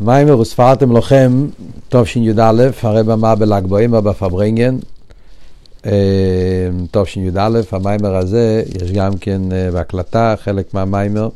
מיימר 0.00 0.38
וספרתם 0.38 0.96
לכם 0.96 1.46
תשי"א, 1.88 2.62
הרב 2.82 3.10
אמר 3.10 3.34
בל"ג 3.34 3.66
בוימר 3.66 4.00
בפברנגן, 4.00 4.78
תשי"א, 6.90 7.60
המיימר 7.72 8.16
הזה, 8.16 8.62
יש 8.82 8.92
גם 8.92 9.18
כן 9.18 9.52
אה, 9.52 9.70
בהקלטה, 9.70 10.34
חלק 10.38 10.74
מהמיימר. 10.74 11.28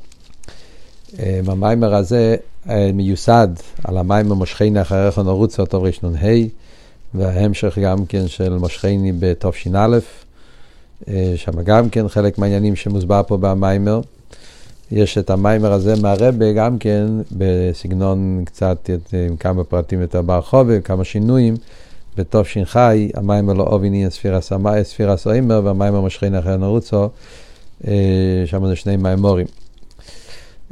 אה, 1.18 1.40
המיימר 1.46 1.94
הזה 1.94 2.36
אה, 2.68 2.90
מיוסד 2.94 3.48
על 3.84 3.98
המיימר 3.98 4.34
מושכני 4.34 4.82
אחריך 4.82 5.18
נרוץ 5.18 5.60
אותו 5.60 5.82
רנ"ה, 5.82 6.28
וההמשך 7.14 7.78
גם 7.78 8.06
כן 8.06 8.28
של 8.28 8.58
מושכני 8.58 9.12
בתש"א, 9.18 9.98
שם 11.36 11.62
גם 11.64 11.90
כן 11.90 12.08
חלק 12.08 12.38
מהעניינים 12.38 12.76
שמוסבר 12.76 13.22
פה 13.26 13.36
במיימר. 13.36 14.00
יש 14.92 15.18
את 15.18 15.30
המיימר 15.30 15.72
הזה 15.72 15.94
מהרבה 16.02 16.52
גם 16.52 16.78
כן 16.78 17.06
בסגנון 17.32 18.42
קצת 18.44 18.90
עם 19.28 19.36
כמה 19.36 19.64
פרטים 19.64 20.00
יותר 20.00 20.22
ברחוב, 20.22 20.80
כמה 20.80 21.04
שינויים. 21.04 21.54
בתש"ח, 22.18 22.76
המיימר 23.14 23.52
לא 23.52 23.62
אוביני 23.62 24.06
ספירה 24.82 25.16
סוימר 25.16 25.60
והמיימר 25.64 26.00
משכין 26.00 26.34
אחר 26.34 26.56
נרוצו, 26.56 27.08
אה, 27.88 27.92
שם 28.46 28.66
זה 28.66 28.76
שני 28.76 28.96
מיימורים. 28.96 29.46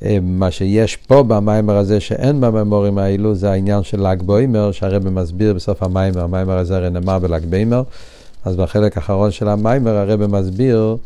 אה, 0.02 0.18
מה 0.22 0.50
שיש 0.50 0.96
פה 0.96 1.22
במיימר 1.22 1.76
הזה 1.76 2.00
שאין 2.00 2.40
במיימורים 2.40 2.98
האלו 2.98 3.34
זה 3.34 3.50
העניין 3.50 3.82
של 3.82 4.08
ל"ג 4.08 4.22
בוימר 4.22 4.72
שהרבא 4.72 5.10
מסביר 5.10 5.54
בסוף 5.54 5.82
המיימר, 5.82 6.22
המיימר 6.22 6.58
הזה 6.58 6.76
הרי 6.76 6.90
נאמר 6.90 7.18
בל"ג 7.18 7.44
בוימר, 7.44 7.82
אז 8.44 8.56
בחלק 8.56 8.96
האחרון 8.96 9.30
של 9.30 9.48
המיימר 9.48 9.96
הרבא 9.96 10.26
מסביר 10.26 10.96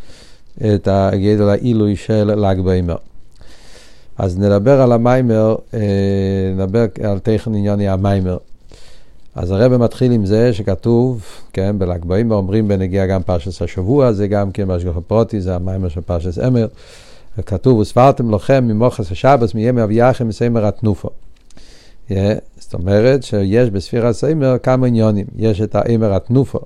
את 0.74 0.88
גודל 0.90 1.48
העילוי 1.48 1.96
של 1.96 2.34
ל"ג 2.34 2.60
בעומר. 2.60 2.96
אז 4.18 4.38
נדבר 4.38 4.80
על 4.80 4.92
המאמר, 4.92 5.56
אה, 5.74 5.80
נדבר 6.54 6.86
על 7.02 7.18
תוכן 7.18 7.54
ענייני 7.54 7.88
המאמר. 7.88 8.36
אז 9.34 9.50
הרבי 9.50 9.76
מתחיל 9.76 10.12
עם 10.12 10.26
זה 10.26 10.52
שכתוב, 10.52 11.24
כן, 11.52 11.78
בל"ג 11.78 12.04
בעומר 12.04 12.36
אומרים 12.36 12.68
בנוגע 12.68 13.06
גם 13.06 13.22
פרשת 13.22 13.62
השבוע, 13.62 14.12
זה 14.12 14.28
גם 14.28 14.50
כן 14.50 14.68
בהשגחה 14.68 15.00
פרטית, 15.00 15.40
זה 15.40 15.54
המאמר 15.54 15.88
של 15.88 16.00
פרשת 16.00 16.38
אמור. 16.38 16.66
כתוב, 17.46 17.78
וספרתם 17.78 18.34
לכם 18.34 18.64
ממחרת 18.68 19.12
השבת 19.12 19.54
מיום 19.54 20.28
הביאכם 20.28 20.49
את 20.49 20.55
עומר 20.55 20.66
התנופה. 20.66 21.08
Yeah, 22.08 22.12
זאת 22.58 22.74
אומרת 22.74 23.22
שיש 23.22 23.70
בספירת 23.70 24.06
העומר 24.06 24.56
כמה 24.62 24.86
עניינים. 24.86 25.26
יש 25.36 25.60
את 25.60 25.74
עומר 25.74 26.14
התנופה. 26.14 26.58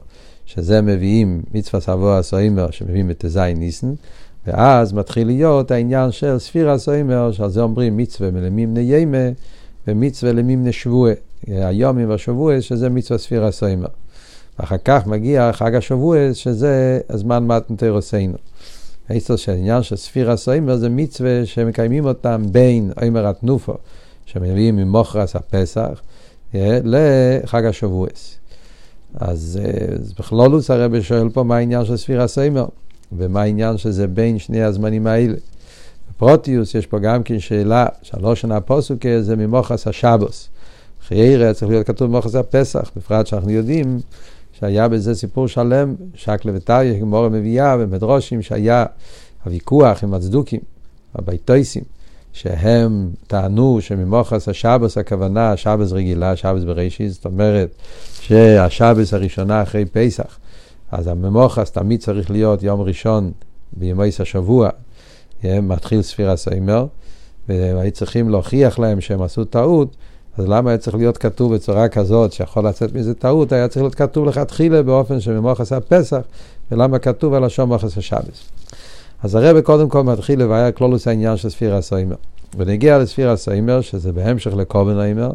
שזה 0.47 0.83
מביאים 0.83 1.43
מצווה 1.55 1.81
סבוע 1.81 2.23
סוימר, 2.23 2.71
שמביאים 2.71 3.11
את 3.11 3.25
זין 3.29 3.59
ניסן, 3.59 3.95
ואז 4.47 4.93
מתחיל 4.93 5.27
להיות 5.27 5.71
העניין 5.71 6.11
של 6.11 6.39
ספירה 6.39 6.79
סוימר, 6.79 7.33
שעל 7.33 7.51
זה 7.51 7.63
אומרים 7.63 7.97
מצווה 7.97 8.31
מלמים 8.31 8.75
ניימה 8.75 9.29
ומצווה 9.89 10.33
למים 10.33 10.65
נשבועה. 10.65 11.13
היומים 11.47 12.11
והשבוע, 12.11 12.61
שזה 12.61 12.91
מצווה 12.91 13.19
ספירה 13.19 13.51
סוימר. 13.51 13.89
ואחר 14.59 14.77
כך 14.85 15.07
מגיע 15.07 15.53
חג 15.53 15.75
השבוע, 15.75 16.19
שזה 16.33 17.01
הזמן 17.09 17.47
מתנתר 17.47 17.91
עושינו. 17.91 18.37
העצר 19.09 19.37
של 19.37 19.53
העניין 19.53 19.83
של 19.83 19.97
ספירה 19.97 20.37
סוימר 20.37 20.77
זה 20.77 20.89
מצווה 20.89 21.47
שמקיימים 21.47 22.05
אותם 22.05 22.43
בין 22.53 22.93
עמר 23.03 23.27
התנופו, 23.27 23.75
שמביאים 24.27 24.77
ממוכרס 24.77 25.37
הפסח, 25.37 26.01
אה, 26.55 26.79
לחג 26.85 27.65
השבועס. 27.65 28.39
אז, 29.21 29.61
אה, 29.63 29.95
אז 29.95 30.13
בכלולוס 30.13 30.71
הרבי 30.71 31.03
שואל 31.03 31.29
פה 31.29 31.43
מה 31.43 31.57
העניין 31.57 31.85
של 31.85 31.97
ספירה 31.97 32.27
סיימר, 32.27 32.67
ומה 33.13 33.43
העניין 33.43 33.77
שזה 33.77 34.07
בין 34.07 34.39
שני 34.39 34.63
הזמנים 34.63 35.07
האלה. 35.07 35.37
בפרוטיוס 36.11 36.75
יש 36.75 36.87
פה 36.87 36.99
גם 36.99 37.23
כן 37.23 37.39
שאלה, 37.41 37.87
שלוש 38.03 38.41
שנה 38.41 38.61
פוסוקה 38.61 39.23
זה 39.23 39.37
ממוחס 39.37 39.87
השבוס. 39.87 40.49
חיירה 41.09 41.55
צריך 41.55 41.71
להיות 41.71 41.87
כתוב 41.87 42.11
במוחס 42.11 42.35
הפסח, 42.35 42.91
בפרט 42.97 43.27
שאנחנו 43.27 43.51
יודעים 43.51 44.01
שהיה 44.53 44.89
בזה 44.89 45.15
סיפור 45.15 45.49
שלם, 45.49 45.95
שקלה 46.15 46.53
וטריה, 46.55 46.99
גמורה 46.99 47.29
מביאה, 47.29 47.77
ומדרושים 47.79 48.43
שהיה 48.43 48.85
הוויכוח 49.45 50.05
עם 50.05 50.15
הצדוקים, 50.15 50.61
הביתויסים. 51.15 51.83
שהם 52.35 53.11
טענו 53.27 53.79
שממוחס 53.81 54.49
השבוס 54.49 54.99
הכוונה 54.99 55.53
השבוס 55.53 55.93
רגילה, 55.93 56.37
שבוס 56.37 56.65
בראשית, 56.65 57.13
זאת 57.13 57.25
אומרת 57.25 57.69
שהשבוס 58.21 59.15
הראשונה 59.15 59.63
אחרי 59.63 59.85
פסח, 59.85 60.39
אז 60.93 61.07
הממוחס 61.07 61.71
תמיד 61.71 62.01
צריך 62.01 62.31
להיות 62.31 62.63
יום 62.63 62.81
ראשון 62.81 63.33
בימי 63.73 64.09
השבוע, 64.19 64.69
מתחיל 65.45 66.03
ספירה 66.03 66.37
סיימר, 66.37 66.87
והיו 67.49 67.91
צריכים 67.93 68.29
להוכיח 68.29 68.79
להם 68.79 69.01
שהם 69.01 69.23
עשו 69.23 69.45
טעות, 69.45 69.97
אז 70.39 70.49
למה 70.49 70.71
היה 70.71 70.79
צריך 70.79 70.97
להיות 70.97 71.19
כתוב 71.19 71.55
בצורה 71.55 71.89
כזאת 71.89 72.33
שיכול 72.33 72.69
לצאת 72.69 72.95
מזה 72.95 73.15
טעות? 73.15 73.53
היה 73.53 73.69
צריך 73.69 73.83
להיות 73.83 73.95
כתוב 73.95 74.27
לכתחילה 74.27 74.83
באופן 74.83 75.21
שממוחס 75.21 75.73
הפסח, 75.73 76.21
ולמה 76.71 76.99
כתוב 76.99 77.35
על 77.35 77.45
השום 77.45 77.69
מוחס 77.73 77.99
השבוס. 77.99 78.51
אז 79.25 79.35
הרב 79.35 79.61
קודם 79.61 79.89
כל 79.89 80.03
מתחיל 80.03 80.41
לבאר 80.41 80.73
כלולוס 80.73 81.09
העניין 81.09 81.37
של 81.37 81.49
ספירה 81.49 81.81
סיימר. 81.83 82.17
ונגיע 82.57 82.99
לספירה 82.99 83.37
סיימר, 83.37 83.81
שזה 83.81 84.13
בהמשך 84.13 84.55
לקובן 84.55 84.99
איימר, 84.99 85.31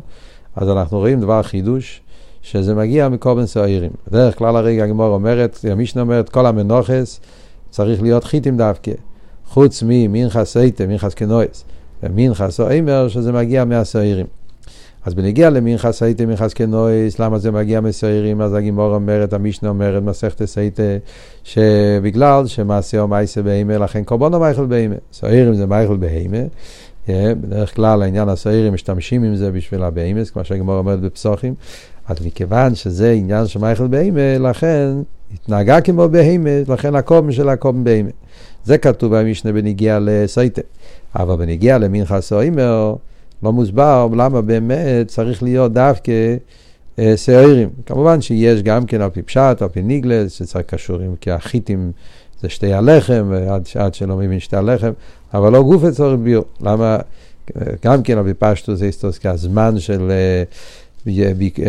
אז 0.55 0.69
אנחנו 0.69 0.97
רואים 0.97 1.19
דבר 1.19 1.43
חידוש, 1.43 2.01
שזה 2.41 2.75
מגיע 2.75 3.09
מקובן 3.09 3.45
סעירים. 3.45 3.91
בדרך 4.07 4.37
כלל 4.37 4.55
הרגע 4.55 4.83
הגמור 4.83 5.07
אומרת, 5.07 5.59
המשנה 5.71 6.01
אומרת, 6.01 6.29
כל 6.29 6.45
המנוחס 6.45 7.19
צריך 7.69 8.01
להיות 8.01 8.23
חיטים 8.23 8.57
דווקא, 8.57 8.91
חוץ 9.47 9.83
ממינכה 9.85 10.45
סייטה, 10.45 10.85
מינכה 10.85 11.09
סקנויס, 11.09 11.65
ומינכה 12.03 12.51
סעימר, 12.51 13.07
שזה 13.07 13.31
מגיע 13.31 13.65
מהסעירים. 13.65 14.25
אז 15.05 15.13
בנגיע 15.13 15.49
למינכה 15.49 15.91
סייטה, 15.91 16.25
מינכה 16.25 16.49
סקנויס, 16.49 17.19
למה 17.19 17.37
זה 17.37 17.51
מגיע 17.51 17.81
מסעירים? 17.81 18.41
אז 18.41 18.53
הגימור 18.53 18.95
אומרת, 18.95 19.33
המשנה 19.33 19.69
אומרת, 19.69 20.03
מסכת 20.03 20.45
סייטה, 20.45 20.83
שבגלל 21.43 22.47
שמעשה 22.47 22.99
או 22.99 23.07
מייסה 23.07 23.41
בהימה, 23.41 23.77
לכן 23.77 24.03
קורבנו 24.03 24.39
מייכל 24.39 24.65
בהימה. 24.65 24.95
סעירים 25.13 25.53
זה 25.53 25.65
מייכל 25.65 25.97
בהימה. 25.97 26.37
בדרך 27.07 27.75
כלל 27.75 28.01
העניין 28.01 28.29
הסעירים 28.29 28.73
משתמשים 28.73 29.23
עם 29.23 29.35
זה 29.35 29.51
בשביל 29.51 29.83
הבהימס, 29.83 30.29
כמו 30.29 30.43
שהגמור 30.43 30.77
אומרת 30.77 31.01
בפסוחים. 31.01 31.53
אז 32.07 32.25
מכיוון 32.25 32.75
שזה 32.75 33.11
עניין 33.11 33.47
של 33.47 33.59
מייכל 33.59 33.87
בהימה, 33.87 34.37
לכן 34.39 34.89
התנהגה 35.33 35.81
כמו 35.81 36.09
בהימה, 36.09 36.49
לכן 36.67 36.95
הקום 36.95 37.31
של 37.31 37.49
הקום 37.49 37.83
בהימה. 37.83 38.09
זה 38.65 38.77
כתוב 38.77 39.17
במשנה 39.17 39.51
בנגיע 39.51 39.99
לסייטה. 40.01 40.61
אבל 41.15 41.35
בנגיע 41.35 41.77
למינכה 41.77 42.21
סוימר, 42.21 42.95
לא 43.43 43.53
מוסבר 43.53 44.07
למה 44.17 44.41
באמת 44.41 45.07
צריך 45.07 45.43
להיות 45.43 45.73
דווקא 45.73 46.35
אה, 46.99 47.17
שעירים. 47.17 47.69
כמובן 47.85 48.21
שיש 48.21 48.63
גם 48.63 48.85
כן 48.85 49.01
על 49.01 49.09
פי 49.09 49.21
פשט, 49.21 49.61
על 49.61 49.67
פי 49.67 49.81
ניגלס, 49.81 50.31
שצריך 50.31 50.65
קשורים, 50.65 51.15
כי 51.21 51.31
החיטים 51.31 51.91
זה 52.41 52.49
שתי 52.49 52.73
הלחם, 52.73 53.27
ועד 53.29 53.67
עד 53.75 53.93
שלא 53.93 54.17
מבין 54.17 54.39
שתי 54.39 54.55
הלחם, 54.55 54.91
אבל 55.33 55.51
לא 55.51 55.63
גוף 55.63 55.83
אצלו 55.83 56.17
ביור. 56.17 56.45
למה? 56.61 56.97
גם 57.85 58.03
כן 58.03 58.17
על 58.17 58.23
פי 58.23 58.33
פשטו 58.33 58.75
זה 58.75 58.85
היסטוס 58.85 59.19
כהזמן 59.19 59.79
של... 59.79 60.11
אה, 60.11 60.43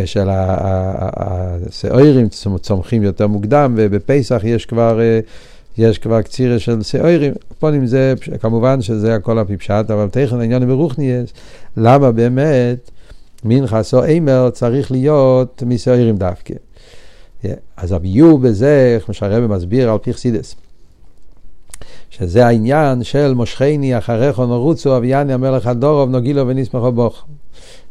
של 0.05 0.29
השעירים 1.17 2.29
צומחים 2.61 3.03
יותר 3.03 3.27
מוקדם, 3.27 3.75
ובפסח 3.77 4.41
יש 4.45 4.67
כבר 4.67 5.01
אה, 5.01 5.21
יש 5.81 5.99
כבר 5.99 6.23
קצירה 6.23 6.59
של 6.59 6.83
שעירים, 6.83 7.33
פונים 7.59 7.87
זה, 7.87 8.15
כמובן 8.41 8.83
שזה 8.83 9.15
הכל 9.15 9.39
על 9.39 9.45
פי 9.45 9.57
פשט, 9.57 9.91
אבל 9.91 10.09
תכן 10.09 10.41
העניין 10.41 10.67
ברוכניאס, 10.67 11.33
למה 11.77 12.13
באמת 12.13 12.91
מנחס 13.45 13.95
או 13.95 14.53
צריך 14.53 14.93
להיות 14.93 15.63
משעירים 15.67 16.17
דווקא. 16.17 16.55
אז 17.77 17.93
הביור 17.93 18.39
בזה, 18.39 18.99
כמו 19.05 19.15
שהרבא 19.15 19.55
מסביר 19.55 19.91
על 19.91 19.99
פי 19.99 20.13
חסידס, 20.13 20.55
שזה 22.11 22.47
העניין 22.47 23.03
של 23.05 23.35
מושכני 23.35 23.99
אחריך 23.99 24.39
נרוצו 24.39 24.97
אביאני 24.97 25.33
המלך 25.33 25.67
הדורוב 25.67 26.11
נוגילו 26.11 26.49
ונשמחו 26.49 26.93
בוך. 26.93 27.25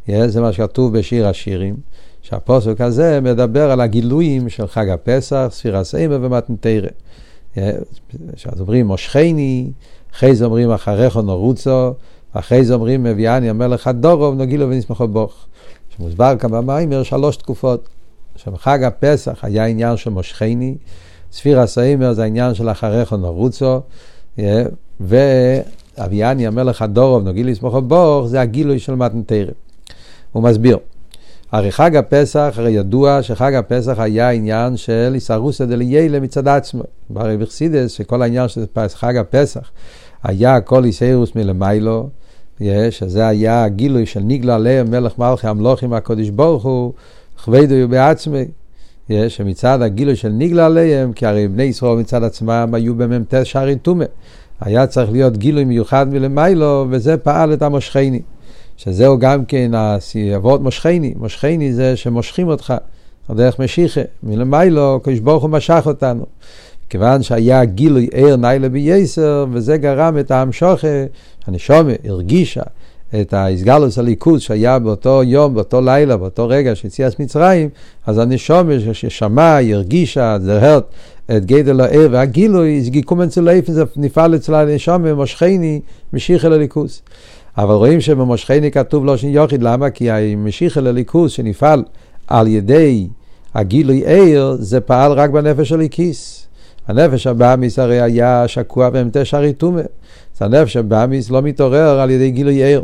זה 0.07 0.41
מה 0.41 0.53
שכתוב 0.53 0.97
בשיר 0.97 1.27
השירים, 1.27 1.75
שהפוסק 2.21 2.81
הזה 2.81 3.21
מדבר 3.21 3.71
על 3.71 3.81
הגילויים 3.81 4.49
של 4.49 4.67
חג 4.67 4.89
הפסח, 4.89 5.47
ספירה 5.51 5.83
סיימה 5.83 6.15
ומתנתרא. 6.21 6.89
אז 8.51 8.61
אומרים 8.61 8.87
מושכני, 8.87 9.71
אחרי 10.13 10.35
זה 10.35 10.45
אומרים 10.45 10.71
אחריך 10.71 11.17
נרוצו, 11.17 11.91
אחרי 12.33 12.65
זה 12.65 12.73
אומרים 12.73 13.03
מביאני 13.03 13.49
המלך 13.49 13.87
הדורוב 13.87 14.35
נוגילו 14.35 14.69
ונשמחו 14.69 15.07
בוך. 15.07 15.45
שמוסבר 15.97 16.35
כאן 16.39 16.51
במיימר 16.51 17.03
שלוש 17.03 17.37
תקופות. 17.37 17.89
עכשיו 18.35 18.53
חג 18.57 18.83
הפסח 18.83 19.39
היה 19.43 19.65
עניין 19.65 19.97
של 19.97 20.09
מושכני, 20.09 20.75
ספירה 21.31 21.67
סיימר 21.67 22.13
זה 22.13 22.23
העניין 22.23 22.53
של 22.53 22.69
אחריך 22.69 23.13
נרוצו, 23.13 23.79
ואביאני 24.99 26.47
המלך 26.47 26.81
הדורוב 26.81 27.23
נוגיל 27.23 27.49
לסמוכו 27.49 27.81
בוך 27.81 28.27
זה 28.27 28.41
הגילוי 28.41 28.79
של 28.79 28.95
מתנתרא. 28.95 29.51
הוא 30.31 30.43
מסביר. 30.43 30.77
הרי 31.51 31.71
חג 31.71 31.95
הפסח, 31.95 32.53
הרי 32.57 32.71
ידוע 32.71 33.23
שחג 33.23 33.53
הפסח 33.53 33.99
היה 33.99 34.29
עניין 34.29 34.77
של 34.77 35.11
איסרוסא 35.13 35.65
דליילה 35.65 36.19
מצד 36.19 36.47
עצמו. 36.47 36.83
הרי 37.15 37.37
בחסידס, 37.37 37.91
שכל 37.91 38.21
העניין 38.21 38.47
של 38.47 38.65
חג 38.95 39.17
הפסח 39.17 39.71
היה 40.23 40.61
כל 40.61 40.83
איסרוס 40.83 41.35
מלמיילו, 41.35 42.09
שזה 42.89 43.27
היה 43.27 43.63
הגילוי 43.63 44.05
של 44.05 44.19
ניגלה 44.19 44.55
עליהם 44.55 44.91
מלך 44.91 45.17
מלכי 45.17 45.47
המלוכים 45.47 45.93
הקודש 45.93 46.29
ברוך 46.29 46.63
הוא, 46.63 46.93
כבדו 47.43 47.87
בעצמי. 47.89 48.45
שמצד 49.29 49.81
הגילוי 49.81 50.15
של 50.15 50.29
ניגלה 50.29 50.65
עליהם, 50.65 51.13
כי 51.13 51.25
הרי 51.25 51.47
בני 51.47 51.63
ישראל 51.63 51.97
מצד 51.97 52.23
עצמם 52.23 52.69
היו 52.73 52.95
במ"ט 52.95 53.33
שערי 53.43 53.75
טומא. 53.75 54.05
היה 54.61 54.87
צריך 54.87 55.11
להיות 55.11 55.37
גילוי 55.37 55.65
מיוחד 55.65 56.09
מלמיילו, 56.09 56.87
וזה 56.89 57.17
פעל 57.17 57.53
את 57.53 57.61
המושכני. 57.61 58.21
שזהו 58.83 59.19
גם 59.19 59.45
כן 59.45 59.71
הסיבות 59.75 60.61
מושכני. 60.61 61.13
מושכני 61.17 61.73
זה 61.73 61.95
שמושכים 61.95 62.47
אותך, 62.47 62.73
על 63.29 63.35
דרך 63.35 63.59
משיחה. 63.59 64.01
מלמיילו, 64.23 64.99
קדוש 65.03 65.19
ברוך 65.19 65.43
הוא 65.43 65.49
משך 65.49 65.83
אותנו. 65.85 66.25
כיוון 66.89 67.23
שהיה 67.23 67.65
גילוי 67.65 68.09
ער 68.13 68.35
ניילה 68.35 68.69
בייסר, 68.69 69.45
וזה 69.51 69.77
גרם 69.77 70.19
את 70.19 70.31
ההמשוכה, 70.31 70.87
הנשומה 71.47 71.91
הרגישה 72.05 72.61
את 73.21 73.33
האיסגלוס 73.33 73.97
הליכוז 73.97 74.41
שהיה 74.41 74.79
באותו 74.79 75.23
יום, 75.23 75.53
באותו 75.53 75.81
לילה, 75.81 76.17
באותו 76.17 76.47
רגע 76.47 76.75
שיציאת 76.75 77.19
מצרים, 77.19 77.69
אז 78.05 78.17
הנשומה 78.17 78.73
ששמע, 78.93 79.57
הרגישה, 79.57 80.37
זהרת 80.41 80.83
את 81.37 81.45
גדל 81.45 81.81
הער 81.81 82.07
והגילוי, 82.11 82.81
גיקומן 82.81 83.29
צולייפן, 83.29 83.73
זה 83.73 83.83
נפעל 83.95 84.35
אצל 84.35 84.55
הנשומה, 84.55 85.13
מושכני, 85.13 85.81
משיח 86.13 86.45
אל 86.45 86.53
הליכוז. 86.53 87.01
אבל 87.59 87.73
רואים 87.73 88.01
שבמושכני 88.01 88.71
כתוב 88.71 89.05
לא 89.05 89.17
שני 89.17 89.29
יוחיד, 89.29 89.63
למה? 89.63 89.89
כי 89.89 90.11
המשיח 90.11 90.77
אל 90.77 90.87
הליכוז 90.87 91.31
שנפעל 91.31 91.83
על 92.27 92.47
ידי 92.47 93.07
הגילוי 93.55 94.03
ער, 94.05 94.55
זה 94.59 94.81
פעל 94.81 95.11
רק 95.11 95.29
בנפש 95.29 95.71
הליקיס. 95.71 96.47
הנפש 96.87 97.27
הבאמיס 97.27 97.79
הרי 97.79 98.01
היה 98.01 98.47
שקוע 98.47 98.89
במתש 98.89 99.33
הריתומה. 99.33 99.81
אז 99.81 100.41
הנפש 100.41 100.77
הבאמיס 100.77 101.29
לא 101.29 101.41
מתעורר 101.41 101.99
על 101.99 102.09
ידי 102.09 102.31
גילוי 102.31 102.63
ער. 102.63 102.81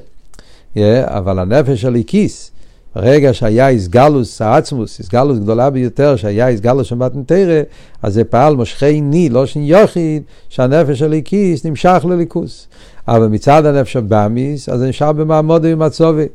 Yeah, 0.75 0.79
אבל 1.05 1.39
הנפש 1.39 1.85
הליקיס, 1.85 2.51
ברגע 2.95 3.33
שהיה 3.33 3.69
איסגלוס 3.69 4.41
העצמוס, 4.41 4.99
איסגלוס 4.99 5.39
גדולה 5.39 5.69
ביותר, 5.69 6.15
שהיה 6.15 6.47
איסגלוס 6.47 6.87
של 6.87 6.95
מתנתרא, 6.95 7.61
אז 8.03 8.13
זה 8.13 8.23
פעל 8.23 8.55
מושכי 8.55 9.01
ני, 9.01 9.29
לא 9.29 9.45
שני 9.45 9.63
יוחיד, 9.63 10.23
שהנפש 10.49 11.01
הליקיס 11.01 11.65
נמשך 11.65 12.05
לליכוס. 12.09 12.67
אבל 13.07 13.27
מצד 13.27 13.65
הנפש 13.65 13.95
הבאמיס, 13.95 14.69
אז 14.69 14.79
זה 14.79 14.89
נשאר 14.89 15.11
במעמוד 15.11 15.61
ובמצובי. 15.65 16.25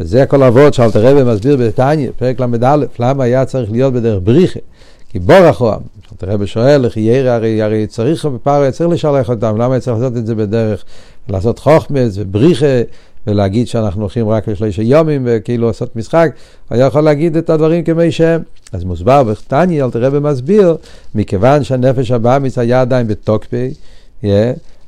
וזה 0.00 0.22
הכל 0.22 0.42
אבות 0.42 0.74
שאלתר 0.74 1.06
רבי 1.06 1.32
מסביר 1.32 1.56
בתניא, 1.56 2.10
פרק 2.18 2.40
ל"א, 2.40 2.76
למה 2.98 3.24
היה 3.24 3.44
צריך 3.44 3.70
להיות 3.70 3.92
בדרך 3.92 4.20
בריחה. 4.24 4.60
כי 5.08 5.18
בורח 5.18 5.60
הוא, 5.60 5.70
אלתר 6.12 6.26
רבי 6.26 6.46
שואל, 6.46 6.84
איך 6.84 6.96
ירא, 6.96 7.30
הרי, 7.30 7.62
הרי 7.62 7.86
צריך 7.86 8.24
בפרעה, 8.24 8.70
צריך 8.70 8.90
לשלח 8.90 9.30
אותם, 9.30 9.56
למה 9.56 9.80
צריך 9.80 9.96
לעשות 9.96 10.16
את 10.16 10.26
זה 10.26 10.34
בדרך, 10.34 10.84
לעשות 11.28 11.58
חוכמס 11.58 12.14
ובריחה, 12.16 12.82
ולהגיד 13.26 13.68
שאנחנו 13.68 14.00
הולכים 14.00 14.28
רק 14.28 14.48
לשלישי 14.48 14.82
יומים, 14.82 15.22
וכאילו 15.26 15.66
לעשות 15.66 15.96
משחק, 15.96 16.30
היה 16.70 16.86
יכול 16.86 17.00
להגיד 17.00 17.36
את 17.36 17.50
הדברים 17.50 17.84
כמי 17.84 18.12
שהם. 18.12 18.40
אז 18.72 18.84
מוסבר 18.84 19.22
בתניא, 19.22 19.84
אלתר 19.84 20.02
רבי 20.02 20.18
מסביר, 20.18 20.76
מכיוון 21.14 21.64
שהנפש 21.64 22.10
הבאמיס 22.10 22.58
היה 22.58 22.80
עדיין 22.80 23.08
בתוקפי, 23.08 23.74
yeah, 24.22 24.26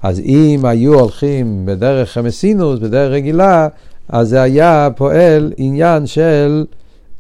אז 0.05 0.21
אם 0.21 0.61
היו 0.65 0.95
הולכים 1.01 1.67
בדרך 1.67 2.11
חמסינוס, 2.11 2.79
בדרך 2.79 3.13
רגילה, 3.13 3.69
אז 4.09 4.29
זה 4.29 4.43
היה 4.43 4.89
פועל 4.97 5.53
עניין 5.57 6.07
של 6.07 6.65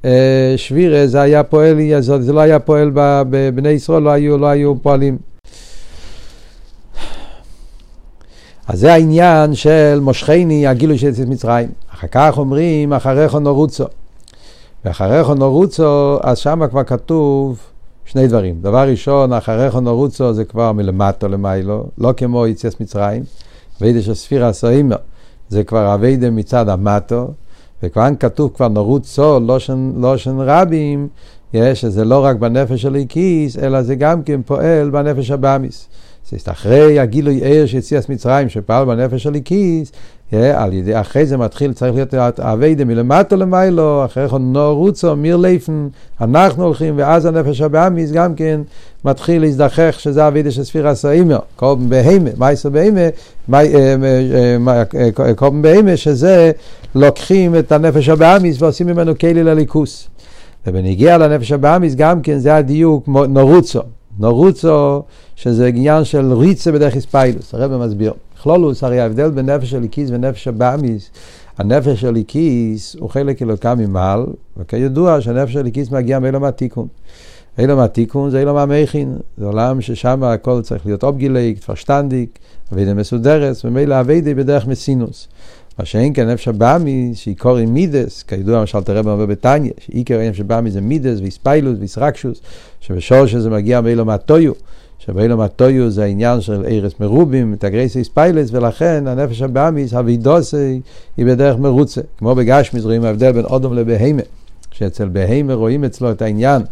אה, 0.05 0.55
שבירה, 0.57 1.07
זה 1.07 1.21
היה 1.21 1.43
פועל, 1.43 1.77
זה, 2.01 2.33
לא 2.33 2.41
היה 2.41 2.59
פועל 2.59 2.91
בבני 2.95 3.69
ישראל, 3.69 4.03
לא 4.03 4.11
היו, 4.11 4.39
לא 4.39 4.47
היו 4.47 4.75
פועלים. 4.83 5.19
אז 8.69 8.81
זה 8.81 8.93
העניין 8.93 9.55
של 9.55 9.99
מושכני, 10.01 10.67
הגילוי 10.67 10.99
של 10.99 11.09
יציאת 11.09 11.29
מצרים. 11.29 11.69
אחר 11.95 12.07
כך 12.11 12.39
אומרים, 12.39 12.93
אחריך 12.93 13.35
נורוצו. 13.35 13.85
ואחריך 14.85 15.29
נורוצו, 15.29 16.19
אז 16.23 16.39
שם 16.39 16.63
כבר 16.71 16.85
כתוב 16.85 17.59
שני 18.05 18.27
דברים. 18.27 18.61
דבר 18.61 18.89
ראשון, 18.89 19.33
אחריך 19.33 19.75
נורוצו 19.75 20.33
זה 20.33 20.45
כבר 20.45 20.73
מלמטו 20.73 21.29
למיילו, 21.29 21.87
לא 21.99 22.15
כמו 22.17 22.47
יציאת 22.47 22.81
מצרים. 22.81 23.23
וידע 23.81 24.03
של 24.03 24.15
ספירה 24.15 24.53
סוימר, 24.53 24.97
זה 25.49 25.65
כבר 25.65 25.95
אביידה 25.95 26.31
מצד 26.31 26.69
המטו. 26.69 27.31
וכבר 27.83 28.09
כתוב 28.21 28.53
כבר 28.55 28.69
נורוצו, 28.69 29.41
לושן, 29.41 29.93
לושן 29.97 30.37
רבים, 30.39 31.09
יש, 31.55 31.81
שזה 31.81 32.05
לא 32.05 32.25
רק 32.25 32.37
בנפש 32.37 32.83
של 32.83 32.95
איקיס, 32.97 33.59
אלא 33.59 33.83
זה 33.83 33.95
גם 33.95 34.23
כן 34.23 34.43
פועל 34.43 34.91
בנפש 34.91 35.31
הבאמיס. 35.31 35.89
אחרי 36.47 36.99
הגילוי 36.99 37.41
ער 37.44 37.67
שיציאס 37.67 38.09
מצרים 38.09 38.49
שפעל 38.49 38.85
בנפש 38.85 39.23
של 39.23 39.35
איקיס, 39.35 39.93
על 40.32 40.73
ידי, 40.73 41.00
אחרי 41.00 41.26
זה 41.26 41.37
מתחיל, 41.37 41.73
צריך 41.73 41.94
להיות 41.94 42.41
אביידה 42.41 42.85
מלמטה 42.85 43.37
למיילו, 43.37 44.05
אחרי 44.05 44.29
כן 44.29 44.37
נורוצו, 44.41 45.17
מיר 45.17 45.37
ליפן, 45.37 45.88
אנחנו 46.21 46.65
הולכים, 46.65 46.94
ואז 46.99 47.26
הנפש 47.26 47.61
הבאמיס 47.61 48.12
גם 48.12 48.35
כן 48.35 48.61
מתחיל 49.05 49.43
להזדחך, 49.43 49.97
שזה 49.99 50.29
אביידה 50.29 50.50
של 50.50 50.65
ספירה 50.65 50.94
סאימר, 50.94 51.38
קורבן 51.56 51.88
בהימה, 51.88 52.31
מייסר 52.38 52.69
בהימה, 52.69 53.09
קורבן 55.37 55.62
בהימה, 55.62 55.97
שזה 55.97 56.53
לוקחים 56.94 57.56
את 57.56 57.73
הנפש 57.73 58.09
הבאמיס 58.09 58.62
ועושים 58.62 58.87
ממנו 58.87 59.19
כלי 59.19 59.44
לליכוס. 59.44 60.09
ובנגיע 60.67 61.19
לנפש 61.19 61.53
הבאמיס 61.53 61.94
גם 61.94 62.23
כן 62.23 62.38
זה 62.38 62.56
הדיוק 62.56 63.09
נורוצו. 63.09 63.81
נורוצו, 64.19 65.03
שזה 65.37 65.67
עניין 65.67 66.05
של 66.05 66.33
ריצה 66.33 66.73
בדרך 66.73 66.95
איספיילוס, 66.95 67.55
הרב 67.55 67.87
מסביר. 67.87 68.13
כלולוס, 68.43 68.85
הרי 68.85 69.01
ההבדל 69.01 69.31
בין 69.31 69.51
נפש 69.51 69.71
של 69.71 69.83
איקיס 69.83 70.11
ונפש 70.13 70.49
הבאמיס, 70.49 71.11
הנפש 71.59 72.01
של 72.01 72.17
איקיס 72.17 72.97
הוא 73.01 73.11
חלק 73.11 73.43
אלוקה 73.43 73.75
ממעל, 73.75 74.27
וכידוע 74.57 75.21
שהנפש 75.21 75.53
של 75.53 75.67
איקיס 75.67 75.91
מגיע 75.91 76.19
מאילום 76.19 76.45
התיקון. 76.45 76.87
אילום 77.59 77.81
התיקון 77.81 78.31
זה 78.31 78.41
אילום 78.41 78.57
המכין, 78.57 79.17
זה 79.39 79.47
עולם 79.47 79.81
ששם 79.81 80.23
הכל 80.25 80.63
צריך 80.63 80.87
להיות 80.87 81.05
אובגילייק, 81.05 81.59
פרשטנדיק, 81.59 82.39
אבידה 82.73 82.95
מסודרת, 82.95 83.57
ומילא 83.65 84.01
אבידה 84.01 84.35
בדרך 84.35 84.67
מסינוס. 84.67 85.29
מה 85.79 85.85
שאין 85.85 86.15
כן 86.15 86.29
נפש 86.29 86.49
הבאמיס, 86.49 87.19
שהיא 87.19 87.37
קוראים 87.37 87.75
מידס, 87.75 88.23
כידוע 88.23 88.61
למשל 88.61 88.82
תראה 88.82 89.03
במובן 89.03 89.26
בתניא, 89.26 89.73
שעיקר 89.79 90.21
נפש 90.29 90.41
הבאמיס 90.41 90.73
זה 90.73 90.81
מידס 90.81 91.21
ואיספיילוס 91.21 91.76
ואיסרקשוס, 91.79 92.41
שבשור 92.81 93.26
שזה 93.26 93.50
מגיע 93.50 93.81
מאילו 93.81 94.05
מהטויו, 94.05 94.53
שבאילו 94.99 95.37
מהטויו 95.37 95.91
זה 95.91 96.05
העניין 96.05 96.41
של 96.41 96.65
ארץ 96.67 96.93
מרובים, 97.00 97.56
תגרייסי 97.59 97.99
איספיילס, 97.99 98.49
ולכן 98.53 99.06
הנפש 99.06 99.43
הבאמיס, 99.43 99.94
הווידוסי, 99.94 100.81
היא 101.17 101.26
בדרך 101.26 101.56
מרוצה. 101.56 102.00
כמו 102.19 102.35
בגשמיס 102.35 102.85
רואים 102.85 103.05
ההבדל 103.05 103.32
בין 103.32 103.44
אודום 103.44 103.75
לבהמה, 103.75 104.22
שאצל 104.70 105.08
בהמה 105.08 105.55
רואים 105.55 105.84
אצלו 105.84 106.10
את 106.10 106.22
העניין 106.22 106.63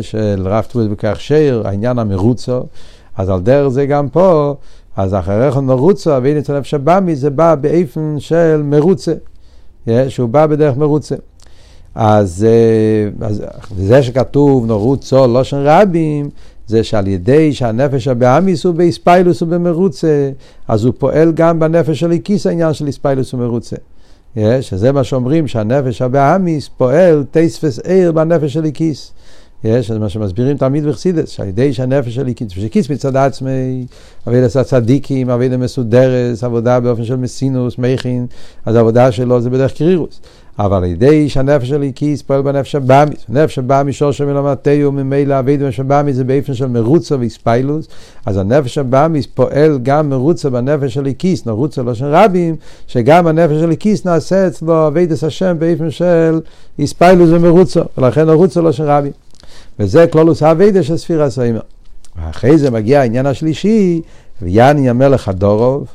של 0.00 0.42
רב 0.44 0.64
טבול 0.64 0.88
בכך 0.88 1.20
שיר, 1.20 1.62
העניין 1.68 1.98
המרוצו, 1.98 2.62
אז 3.16 3.30
על 3.30 3.40
דרך 3.40 3.68
זה 3.68 3.86
גם 3.86 4.08
פה, 4.08 4.54
אז 4.96 5.14
אחריך 5.14 5.56
מרוצה, 5.56 6.18
ואין 6.22 6.38
אצל 6.38 6.58
נפש 6.58 6.74
הבאמי, 6.74 7.16
זה 7.16 7.30
בא 7.30 7.54
באיפן 7.54 8.16
של 8.18 8.62
מרוצה, 8.64 9.12
שהוא 10.08 10.28
בא 10.28 10.46
בדרך 10.46 10.76
מרוצה. 10.76 11.14
אז, 11.94 12.46
אה, 12.48 13.26
אז 13.26 13.42
זה 13.78 14.02
שכתוב 14.02 14.66
נורוצו 14.66 15.26
לושן 15.26 15.62
רבים, 15.64 16.30
זה 16.66 16.84
שעל 16.84 17.06
ידי 17.06 17.52
שהנפש 17.52 18.08
הבאמיס 18.08 18.64
הוא 18.64 18.74
באיספיילוס 18.74 19.42
ובמרוצה, 19.42 20.30
אז 20.68 20.84
הוא 20.84 20.94
פועל 20.98 21.32
גם 21.32 21.58
בנפש 21.58 22.00
האלוקית 22.00 22.46
העניין 22.46 22.72
של 22.72 22.86
התפעלות 22.86 23.34
ומרוצה. 23.34 23.76
שזה 24.60 24.92
מה 24.92 25.04
שאומרים, 25.04 25.48
שהנפש 25.48 26.02
הבהמית 26.02 26.68
פועל 26.76 27.24
תוספת 27.30 27.78
אור 27.78 28.12
בנפש 28.12 28.52
של 28.52 28.64
איקיס. 28.64 29.12
יש, 29.64 29.90
זה 29.90 29.98
מה 29.98 30.08
שמסבירים 30.08 30.56
תמיד 30.56 30.86
בחסידות, 30.86 31.28
שעל 31.28 31.48
ידי 31.48 31.72
שהנפש 31.72 32.14
האלוקית, 32.14 32.52
שאלוקית 32.52 32.90
מצד 32.90 33.16
עצמה, 33.16 33.86
עבודת 34.26 34.56
הצדיקים, 34.56 35.30
עבודה 35.30 35.56
מסודרת, 35.56 36.42
עבודה 36.42 36.80
באופן 36.80 37.04
של 37.04 37.16
מתינות, 37.16 37.78
מוחין, 37.78 38.26
אז 38.66 38.74
העבודה 38.74 39.12
שלו 39.12 39.40
זה 39.40 39.50
בדרך 39.50 39.72
קרירות. 39.72 40.20
אבל 40.58 40.76
על 40.76 40.84
ידי 40.84 41.28
שהנפש 41.28 41.68
האלוקית 41.68 42.22
פועל 42.22 42.42
בנפש 42.42 42.74
הבהמית, 42.74 43.24
נפש 43.28 43.58
הבהמית 43.58 43.96
שורשה 43.96 44.12
מעולם 44.12 44.26
התוהו 44.26 44.92
ממילא 44.92 45.38
העבודה 45.38 45.60
בנפש 45.60 45.80
הבהמית 45.80 46.16
זה 46.16 46.24
באופן 46.24 46.54
של 46.54 46.66
מרוצה 46.66 47.16
והתפעלות, 47.18 47.88
אז 48.26 48.36
הנפש 48.36 48.78
הבאמיס 48.78 49.26
פועל 49.26 49.78
גם 49.82 50.10
מרוצה 50.10 50.50
בנפש 50.50 50.94
שלי 50.94 51.14
כיס, 51.18 51.46
נרוצה 51.46 51.82
לא 51.82 51.94
של 51.94 52.06
רבים, 52.06 52.56
שגם 52.86 53.26
הנפש 53.26 53.60
שלי 53.60 53.76
כיס 53.76 54.06
נעשה 54.06 54.46
אצלו 54.46 54.86
אבידס 54.86 55.24
השם 55.24 55.56
באופן 55.58 55.90
של 55.90 56.40
איספיילוס 56.78 57.30
ומרוצה, 57.32 57.80
ולכן 57.98 58.26
נרוצה 58.26 58.60
לא 58.60 58.72
של 58.72 58.84
רבים. 58.84 59.12
וזה 59.78 60.06
כלולוס 60.06 60.42
האביידה 60.42 60.82
של 60.82 60.96
ספירה 60.96 61.30
סיימר. 61.30 61.60
ואחרי 62.16 62.58
זה 62.58 62.70
מגיע 62.70 63.00
העניין 63.00 63.26
השלישי, 63.26 64.00
ויאני 64.42 64.90
המלך 64.90 65.20
חדורוב. 65.20 65.86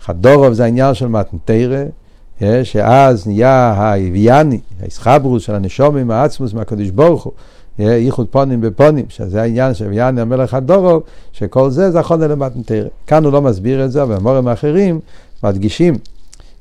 חדורוב 0.00 0.52
זה 0.52 0.64
העניין 0.64 0.94
של 0.94 1.06
מתנתרא, 1.06 1.84
אה, 2.42 2.64
שאז 2.64 3.26
נהיה 3.26 3.72
האביאני, 3.76 4.60
האיסחברוס 4.80 5.42
של 5.42 5.54
הנשומים, 5.54 6.10
העצמוס 6.10 6.52
מהקדוש 6.52 6.90
ברוך 6.90 7.24
הוא, 7.24 7.32
אה, 7.80 7.84
ייחוד 7.84 8.26
פונים 8.30 8.60
בפונים, 8.60 9.04
שזה 9.08 9.42
העניין 9.42 9.74
של 9.74 9.86
ויאני 9.86 10.20
המלך 10.20 10.50
חדורוב, 10.50 11.02
שכל 11.32 11.70
זה 11.70 11.98
החונה 12.00 12.26
למתנתרא. 12.26 12.88
כאן 13.06 13.24
הוא 13.24 13.32
לא 13.32 13.42
מסביר 13.42 13.84
את 13.84 13.92
זה, 13.92 14.02
אבל 14.02 14.14
המורים 14.14 14.48
האחרים 14.48 15.00
מדגישים 15.44 15.94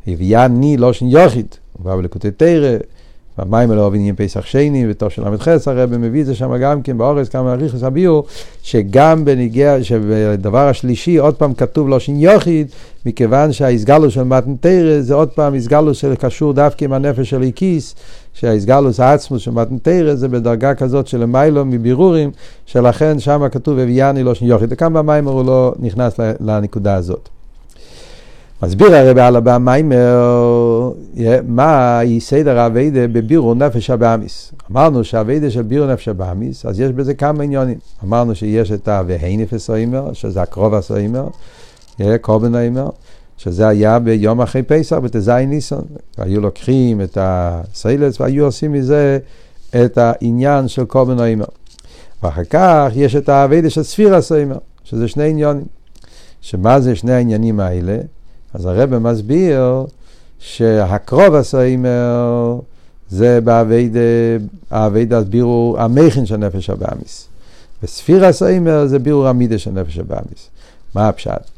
הביאני 0.08 0.78
לא 0.78 0.94
שן 0.94 1.08
יוחיד, 1.08 1.48
הוא 1.74 1.86
בא 1.86 1.96
בלקוטי 1.96 2.32
תרא, 2.32 2.78
במים 3.40 3.72
אלו 3.72 3.94
עניין 3.94 4.16
פסח 4.16 4.46
שני, 4.46 4.88
בתור 4.88 5.10
של 5.10 5.30
ל"ח 5.30 5.48
הרב 5.68 5.98
מביא 5.98 6.22
את 6.22 6.26
זה 6.26 6.36
שם 6.36 6.58
גם 6.58 6.82
כן 6.82 6.98
באורס, 6.98 7.30
כמה 7.30 7.54
אריכוס 7.54 7.84
הביאו, 7.84 8.24
שגם 8.64 9.26
בניגיע, 9.26 9.84
שבדבר 9.84 10.68
השלישי 10.68 11.18
עוד 11.18 11.36
פעם 11.36 11.54
כתוב 11.54 11.90
לא 11.90 12.00
שין 12.00 12.20
יוחיד, 12.20 12.68
מכיוון 13.06 13.54
שהאיסגלוס 13.54 14.14
של 14.14 14.24
מתן 14.24 14.56
תרא 14.56 15.02
זה 15.02 15.14
עוד 15.14 15.30
פעם 15.30 15.54
איסגלוס 15.54 15.98
שקשור 15.98 16.54
דווקא 16.54 16.86
עם 16.86 16.94
הנפש 16.94 17.30
של 17.30 17.42
איקיס, 17.42 17.96
שהאיסגלוס 18.34 19.00
העצמוס 19.00 19.42
של 19.42 19.52
מתן 19.52 19.78
תרא 19.78 20.16
זה 20.16 20.28
בדרגה 20.28 20.76
כזאת 20.76 21.08
של 21.08 21.26
מיילו 21.26 21.66
מבירורים, 21.66 22.32
שלכן 22.66 23.20
שם 23.20 23.42
כתוב 23.52 23.80
אביאני 23.80 24.24
לא 24.24 24.36
שין 24.36 24.48
יוחיד, 24.48 24.70
וכאן 24.72 24.94
במים 24.94 25.28
הוא 25.28 25.46
לא 25.46 25.74
נכנס 25.80 26.20
לנקודה 26.40 26.96
הזאת. 26.96 27.37
מסביר 28.64 28.96
הרב 28.96 29.18
על 29.18 29.36
הבא 29.36 29.58
מיימר, 29.58 30.92
מה 31.48 32.00
היא 32.00 32.22
סדר 32.22 32.60
האביידה 32.60 33.08
בבירו 33.08 33.54
נפש 33.54 33.90
הבאמיס. 33.90 34.52
אמרנו 34.72 35.04
שהאביידה 35.04 35.52
של 35.52 35.62
בירו 35.62 35.88
נפש 35.88 36.08
הבאמיס, 36.08 36.66
אז 36.66 36.80
יש 36.80 36.92
בזה 36.92 37.14
כמה 37.14 37.44
עניונים. 37.44 37.78
אמרנו 38.04 38.36
שיש 38.36 38.72
את 38.72 38.88
ה"והינפס 38.88 39.70
האימר", 39.70 40.14
שזה 40.14 40.42
הקרוב 40.42 40.74
הסאימר, 40.74 41.28
קורבן 42.22 42.56
האימר, 42.56 42.90
שזה 43.38 43.68
היה 43.68 44.00
ביום 44.00 44.42
אחרי 44.42 44.64
פסח, 44.64 44.96
בט"ז 44.96 45.30
ניסון. 45.30 45.84
היו 46.18 46.42
לוקחים 46.42 47.02
את 47.02 47.18
הסיילס 47.22 48.22
והיו 48.22 48.46
עושים 48.46 48.72
מזה 48.72 49.20
את 49.84 49.98
העניין 49.98 50.68
של 50.68 50.86
קורבן 50.86 51.20
האימר. 51.20 51.46
ואחר 52.24 52.44
כך 52.44 52.92
יש 52.96 53.16
את 53.16 53.30
האביידה 53.30 53.70
של 53.70 53.84
ספיר 53.84 54.16
הסאימר, 54.16 54.58
שזה 54.84 55.08
שני 55.08 55.30
עניונים. 55.30 55.66
שמה 56.42 56.80
זה 56.80 56.96
שני 56.96 57.14
העניינים 57.14 57.60
האלה? 57.60 57.98
אז 58.54 58.66
הרב 58.66 58.98
מסביר 58.98 59.86
שהקרוב 60.40 61.36
הסוימר 61.36 62.60
זה 63.10 63.40
באביידה 63.42 65.22
בירור 65.30 65.80
המכין 65.82 66.26
של 66.26 66.38
נפש 66.38 66.70
הבאמיס. 66.70 67.28
וספיר 67.84 68.26
הסוימר 68.26 68.86
זה 68.86 69.00
בירור 69.00 69.28
המידה 69.28 69.58
של 69.58 69.72
נפש 69.72 69.98
הבאמיס. 69.98 70.50
מה 70.96 71.08
הפשט? 71.08 71.50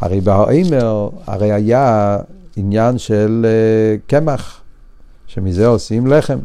הרי 0.00 0.20
באימר 0.20 1.08
הרי 1.26 1.52
היה 1.52 2.18
עניין 2.56 2.98
של 2.98 3.46
uh, 3.46 4.10
קמח, 4.10 4.60
שמזה 5.26 5.66
עושים 5.66 6.06
לחם. 6.06 6.38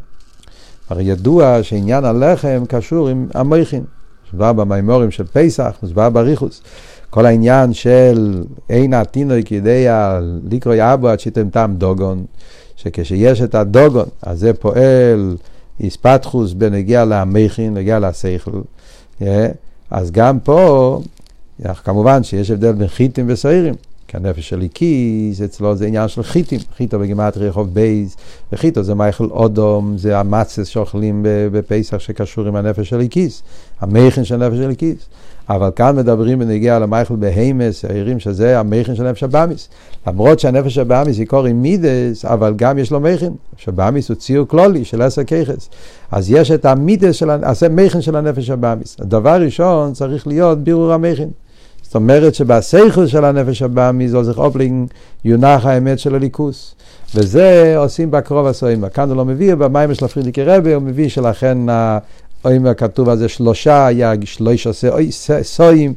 הרי 0.89 1.03
ידוע 1.03 1.63
שעניין 1.63 2.05
הלחם 2.05 2.63
קשור 2.67 3.10
עם 3.10 3.27
המכין. 3.34 3.84
מוסבר 4.25 4.53
במימורים 4.53 5.12
של 5.12 5.24
פסח, 5.34 5.77
מוסבר 5.84 6.10
בריחוס. 6.10 6.62
כל 7.10 7.25
העניין 7.25 7.74
של 7.74 8.44
אין 8.70 8.94
עתינוי 8.94 9.44
כדי 9.44 9.86
לקרוא 10.51 10.75
אבו 10.80 11.08
עד 11.08 11.20
שיתם 11.20 11.50
טעם 11.50 11.75
דוגון, 11.75 12.25
שכשיש 12.75 13.42
את 13.42 13.56
הדוגון, 13.56 14.06
אז 14.22 14.39
זה 14.39 14.54
פועל 14.54 15.38
איספתחוס 15.80 16.54
בנגיע 16.54 17.06
למכין, 17.06 17.74
נגיע 17.74 18.00
לשכל. 18.00 18.62
אז 19.92 20.12
גם 20.12 20.39
פה, 20.39 21.01
כמובן 21.84 22.24
שיש 22.24 22.51
הבדל 22.51 22.72
בין 22.72 22.88
חיטים 22.88 23.25
וסעירים. 23.30 23.74
כי 24.10 24.18
הנפש 24.18 24.50
האלוקית, 24.50 25.41
אצלו 25.42 25.75
זה 25.75 25.86
עניין 25.86 26.08
של 26.08 26.24
חיטים, 26.24 26.60
חיטה 26.77 27.00
בגימטריא 27.00 27.50
כ"ב, 27.50 28.15
וחיטה 28.51 28.84
זה 28.84 28.96
מאכל 28.96 29.25
אדם, 29.25 29.98
זה 29.98 30.20
המצות 30.20 30.68
שאוכלים 30.68 31.25
בפסח 31.25 31.98
שקשור 31.98 32.48
עם 32.48 32.56
הנפש 32.56 32.89
האלוקית, 32.89 33.44
המוחין 33.82 34.24
של 34.24 34.44
הנפש 34.44 34.58
האלוקית. 34.58 34.98
אבל 35.50 35.70
כאן 35.75 35.96
מדברים 35.96 36.39
בנגיע 36.39 36.80
למייכל 36.80 37.16
בהימס, 37.16 37.86
העירים 37.86 38.20
שזה 38.20 38.60
המכין 38.60 38.96
של 38.96 39.10
נפש 39.10 39.24
הבאמיס. 39.24 39.70
למרות 40.08 40.39
שהנפש 40.39 40.78
הבהמית 40.77 41.18
עיקרה 41.18 41.62
מידות, 41.62 42.25
אבל 42.25 42.54
גם 42.56 42.78
יש 42.78 42.92
לו 42.92 43.00
מוחין. 43.00 43.34
שהבהמית 43.58 44.10
הוא 44.10 44.16
ציור 44.16 44.48
כללי 44.48 44.86
של 44.86 45.01
עשר 45.01 45.24
כוחות. 45.24 45.70
אז 46.12 46.32
יש 46.32 46.51
את 46.51 46.66
המידס 46.66 47.16
של, 47.16 47.30
המכין 47.30 48.01
של 48.01 48.16
הנפש 48.16 48.50
הבאמיס. 48.50 48.98
הדבר 49.00 49.42
ראשון 49.42 49.94
צריך 49.94 50.28
להיות 50.28 50.63
בירור 50.63 50.94
המכין. 50.94 51.30
זאת 51.89 51.96
אומרת 51.96 52.36
שבסייכל 52.36 53.08
של 53.08 53.25
הנפש 53.25 53.62
הבאמיס, 53.62 54.12
זו 54.12 54.24
זכר 54.24 54.41
אופלינג, 54.41 54.89
יונח 55.25 55.65
האמת 55.65 56.00
של 56.00 56.15
הליכוס. 56.15 56.75
וזה 57.15 57.74
עושים 57.77 58.12
בקרוב 58.12 58.48
הסוימה. 58.48 58.89
כאן 58.89 59.10
הוא 59.10 59.17
לא 59.17 59.25
מביא, 59.25 59.55
במים 59.55 59.93
של 59.93 60.05
הפרידיקי 60.05 60.43
רבי 60.43 60.74
הוא 60.74 60.84
מביא 60.84 61.10
שלכן 61.10 61.58
אומר 62.46 62.74
כתוב 62.74 63.10
על 63.10 63.17
זה 63.17 63.29
שלושה, 63.29 63.86
היה 63.86 64.13
שלושה 64.25 64.72
סויים, 65.43 65.93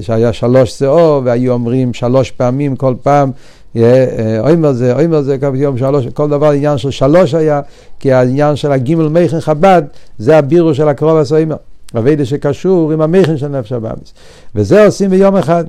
שהיה 0.00 0.32
שלוש 0.32 0.78
שאור, 0.78 1.22
והיו 1.24 1.52
אומרים 1.52 1.94
שלוש 1.94 2.30
פעמים 2.30 2.76
כל 2.76 2.94
פעם, 3.02 3.30
אומר 3.76 4.72
זה, 4.72 5.04
אומר 5.04 5.22
זה, 5.22 5.36
יום 5.54 5.78
שלוש, 5.78 6.06
כל 6.06 6.28
דבר 6.28 6.50
עניין 6.50 6.78
של 6.78 6.90
שלוש 6.90 7.34
היה, 7.34 7.60
כי 8.00 8.12
העניין 8.12 8.56
של 8.56 8.72
הגימל 8.72 9.08
מכן 9.08 9.40
חב"ד, 9.40 9.82
זה 10.18 10.38
הבירו 10.38 10.74
של 10.74 10.88
הקרוב 10.88 11.18
הסוימה. 11.18 11.54
אביידה 11.96 12.24
שקשור 12.24 12.92
עם 12.92 13.00
המכן 13.00 13.36
של 13.36 13.48
נפש 13.48 13.72
הבאמיס. 13.72 14.14
וזה 14.54 14.86
עושים 14.86 15.10
ביום 15.10 15.36
אחד. 15.36 15.64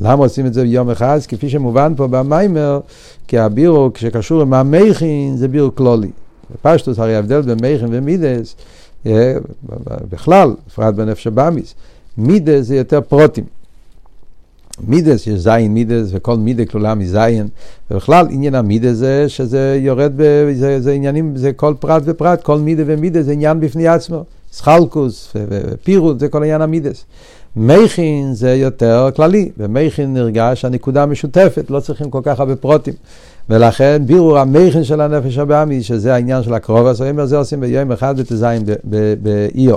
למה 0.00 0.24
עושים 0.24 0.46
את 0.46 0.54
זה 0.54 0.62
ביום 0.62 0.90
אחד? 0.90 1.18
כפי 1.28 1.50
שמובן 1.50 1.92
פה 1.96 2.06
במיימר, 2.06 2.80
כי 3.28 3.38
הבירו 3.38 3.90
שקשור 3.96 4.42
עם 4.42 4.54
המכין 4.54 5.36
זה 5.36 5.48
בירו 5.48 5.74
כלולי. 5.74 6.10
בפשטוס 6.54 6.98
הרי 6.98 7.16
ההבדל 7.16 7.40
בין 7.40 7.54
מכין 7.54 7.88
ומידס, 7.90 8.56
אה, 9.06 9.34
בכלל, 10.10 10.54
בפרט 10.66 10.94
בנפש 10.94 11.26
הבאמיס, 11.26 11.74
מידס 12.18 12.66
זה 12.66 12.76
יותר 12.76 13.00
פרוטים. 13.00 13.44
מידס, 14.86 15.26
יש 15.26 15.38
זין 15.38 15.74
מידס, 15.74 16.08
וכל 16.12 16.36
מידה 16.36 16.64
כלולה 16.64 16.94
מזין, 16.94 17.48
ובכלל 17.90 18.26
עניין 18.30 18.54
המידות 18.54 18.96
זה 18.96 19.28
שזה 19.28 19.78
יורד, 19.80 20.12
ב, 20.16 20.52
זה, 20.54 20.80
זה 20.80 20.92
עניינים, 20.92 21.36
זה 21.36 21.52
כל 21.52 21.74
פרט 21.80 22.02
ופרט, 22.06 22.42
כל 22.42 22.58
מידה 22.58 22.82
ומידה 22.86 23.22
זה 23.22 23.32
עניין 23.32 23.60
בפני 23.60 23.88
עצמו. 23.88 24.24
התחלקות 24.52 25.36
ופירוט, 25.48 26.20
זה 26.20 26.28
כל 26.28 26.42
עניין 26.42 26.62
המידות. 26.62 27.04
מוחין 27.56 28.34
זה 28.34 28.54
יותר 28.54 29.08
כללי, 29.16 29.50
במוחין 29.56 30.14
נרגש 30.14 30.64
הנקודה 30.64 31.02
המשותפת, 31.02 31.70
לא 31.70 31.80
צריכים 31.80 32.10
כל 32.10 32.20
כך 32.22 32.40
הרבה 32.40 32.56
פרטים. 32.56 32.94
ולכן 33.50 34.02
בירור 34.06 34.38
המוחין 34.38 34.84
של 34.84 35.00
הנפש 35.00 35.38
הבהמית, 35.38 35.82
שזה 35.82 36.14
העניין 36.14 36.42
של 36.42 36.54
הקרבן 36.54 36.86
העומר, 36.86 37.26
זה 37.26 37.36
עושים 37.36 37.60
ביום 37.60 37.92
אחד 37.92 38.20
בט"ז 38.20 38.46
באיו. 39.22 39.76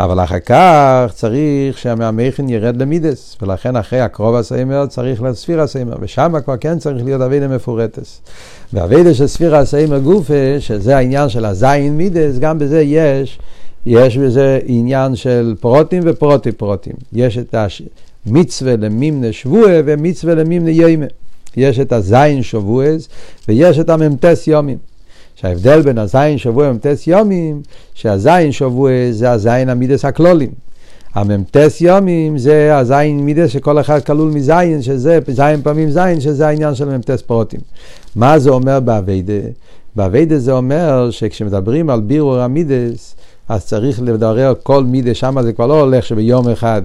אבל 0.00 0.24
אחר 0.24 0.38
כך 0.38 1.12
צריך 1.14 1.78
שהמוחין 1.78 2.48
ירד 2.48 2.76
למידות, 2.76 3.36
ולכן 3.42 3.76
אחרי 3.76 4.00
הקרבן 4.00 4.34
העומר 4.34 4.86
צריך 4.86 5.22
לספירת 5.22 5.60
העומר, 5.60 5.96
ושם 6.00 6.32
כבר 6.44 6.56
כן 6.56 6.78
צריך 6.78 7.04
להיות 7.04 7.22
עבודה 7.22 7.48
מפורטת. 7.48 8.20
ואבידה 8.72 9.14
של 9.14 9.26
ספיר 9.26 9.56
הסיימר 9.56 9.98
גופה, 9.98 10.34
שזה 10.58 10.96
העניין 10.96 11.28
של 11.28 11.44
הזין 11.44 11.96
מידס, 11.96 12.38
גם 12.38 12.58
בזה 12.58 12.82
יש 12.82 13.38
יש 13.86 14.18
בזה 14.18 14.58
עניין 14.66 15.16
של 15.16 15.54
פרוטים 15.60 16.02
ופרוטי 16.06 16.52
פרוטים. 16.52 16.94
יש 17.12 17.38
את 17.38 17.54
המצווה 18.26 18.76
למימנה 18.76 19.32
שבועה 19.32 19.80
ומצווה 19.84 20.34
למימנה 20.34 20.70
יוימה. 20.70 21.06
יש 21.56 21.80
את 21.80 21.92
הזין 21.92 22.42
שבועס 22.42 23.08
ויש 23.48 23.78
את 23.78 23.90
הממתס 23.90 24.46
יומים. 24.46 24.78
שההבדל 25.34 25.82
בין 25.82 25.98
הזין 25.98 26.38
שבוע 26.38 26.68
וממתס 26.68 27.06
יומים, 27.06 27.62
שהזין 27.94 28.52
שבוע 28.52 28.90
זה 29.10 29.30
הזין 29.30 29.68
המידס 29.68 30.04
הכלולים. 30.04 30.50
הממתס 31.14 31.80
יומים 31.80 32.38
זה 32.38 32.76
הזין 32.76 33.20
מידס 33.20 33.50
שכל 33.50 33.80
אחד 33.80 34.00
כלול 34.00 34.30
מזין, 34.32 34.82
שזה 34.82 35.18
זין 35.28 35.62
פעמים 35.62 35.90
זין, 35.90 36.20
שזה 36.20 36.48
העניין 36.48 36.74
של 36.74 36.84
ממתס 36.84 37.22
פרוטים. 37.22 37.60
מה 38.16 38.38
זה 38.38 38.50
אומר 38.50 38.80
באביידה? 38.80 39.48
באביידה 39.96 40.38
זה 40.38 40.52
אומר 40.52 41.10
שכשמדברים 41.10 41.90
על 41.90 42.00
בירור 42.00 42.40
המידס, 42.40 43.16
אז 43.48 43.66
צריך 43.66 44.00
לברר 44.02 44.52
כל 44.62 44.84
מידה, 44.84 45.14
שם 45.14 45.42
זה 45.42 45.52
כבר 45.52 45.66
לא 45.66 45.80
הולך 45.80 46.06
שביום 46.06 46.48
אחד 46.48 46.82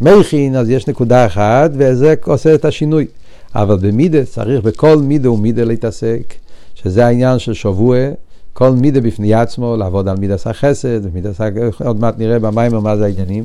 מכין, 0.00 0.56
אז 0.56 0.70
יש 0.70 0.88
נקודה 0.88 1.26
אחת, 1.26 1.70
וזה 1.74 2.14
עושה 2.24 2.54
את 2.54 2.64
השינוי. 2.64 3.06
אבל 3.54 3.76
במידה 3.76 4.24
צריך 4.24 4.64
בכל 4.64 4.96
מידה 4.96 5.30
ומידה 5.30 5.64
להתעסק, 5.64 6.34
שזה 6.74 7.06
העניין 7.06 7.38
של 7.38 7.54
שבוע, 7.54 7.96
כל 8.52 8.70
מידה 8.70 9.00
בפני 9.00 9.34
עצמו, 9.34 9.76
לעבוד 9.76 10.08
על 10.08 10.16
מידס 10.16 10.46
החסד, 10.46 11.00
ומידס, 11.02 11.40
עוד 11.84 12.00
מעט 12.00 12.18
נראה 12.18 12.38
במים 12.38 12.74
מה 12.74 12.96
זה 12.96 13.04
העניינים. 13.04 13.44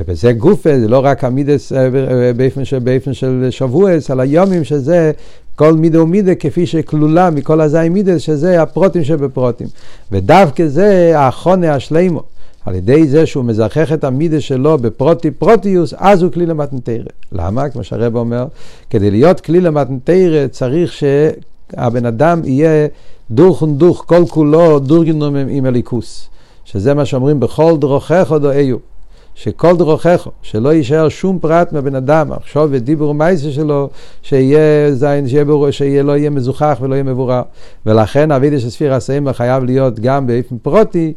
ובזה 0.00 0.32
גופה, 0.32 0.80
זה 0.80 0.88
לא 0.88 1.04
רק 1.04 1.24
המידס 1.24 1.72
אה, 1.72 1.84
אה, 1.84 2.32
באופן 2.36 2.64
של, 2.64 2.78
באופן 2.78 3.14
של 3.14 3.46
שבועס, 3.50 4.10
על 4.10 4.20
היומים 4.20 4.64
שזה 4.64 5.12
כל 5.56 5.72
מידה 5.72 6.02
ומידה 6.02 6.34
כפי 6.34 6.66
שכלולה 6.66 7.30
מכל 7.30 7.60
הזין 7.60 7.92
מידה, 7.92 8.18
שזה 8.18 8.62
הפרוטים 8.62 9.04
שבפרוטים. 9.04 9.66
ודווקא 10.12 10.66
זה 10.66 11.12
החונה 11.18 11.74
השלימו. 11.74 12.22
על 12.66 12.74
ידי 12.74 13.08
זה 13.08 13.26
שהוא 13.26 13.44
מזכח 13.44 13.92
את 13.92 14.04
המידה 14.04 14.40
שלו 14.40 14.78
בפרוטי 14.78 15.30
פרוטיוס, 15.30 15.94
אז 15.96 16.22
הוא 16.22 16.32
כלי 16.32 16.46
למתנתרא. 16.46 17.04
למה? 17.32 17.68
כמו 17.68 17.84
שהרב 17.84 18.16
אומר, 18.16 18.46
כדי 18.90 19.10
להיות 19.10 19.40
כלי 19.40 19.60
למתנתרא 19.60 20.46
צריך 20.46 20.92
שהבן 20.92 22.06
אדם 22.06 22.40
יהיה 22.44 22.86
דוך 23.30 23.62
ונדוך 23.62 24.04
כל 24.06 24.24
כולו 24.28 24.78
דורגנום 24.78 25.36
עם 25.36 25.64
הליכוס. 25.64 26.28
שזה 26.64 26.94
מה 26.94 27.04
שאומרים 27.04 27.40
בכל 27.40 27.76
דרוכך 27.78 28.30
עוד 28.30 28.42
דואיו. 28.42 28.91
שכל 29.34 29.76
דרוכך, 29.76 30.28
שלא 30.42 30.72
יישאר 30.72 31.08
שום 31.08 31.38
פרט 31.38 31.72
מהבן 31.72 31.94
אדם, 31.94 32.32
עכשיו 32.32 32.68
ודיבור 32.72 33.10
ומייסה 33.10 33.50
שלו, 33.50 33.88
שיהיה 34.22 34.92
זין, 34.92 35.28
שיהיה, 35.28 35.44
בור, 35.44 35.70
שיהיה 35.70 36.02
לא 36.02 36.16
יהיה 36.16 36.30
מזוכח 36.30 36.78
ולא 36.80 36.94
יהיה 36.94 37.04
מבורר. 37.04 37.42
ולכן 37.86 38.30
אבידה 38.30 38.60
של 38.60 38.70
ספיר 38.70 38.94
הסיימה 38.94 39.32
חייב 39.32 39.64
להיות 39.64 40.00
גם 40.00 40.26
באופן 40.26 40.58
פרוטי, 40.58 41.12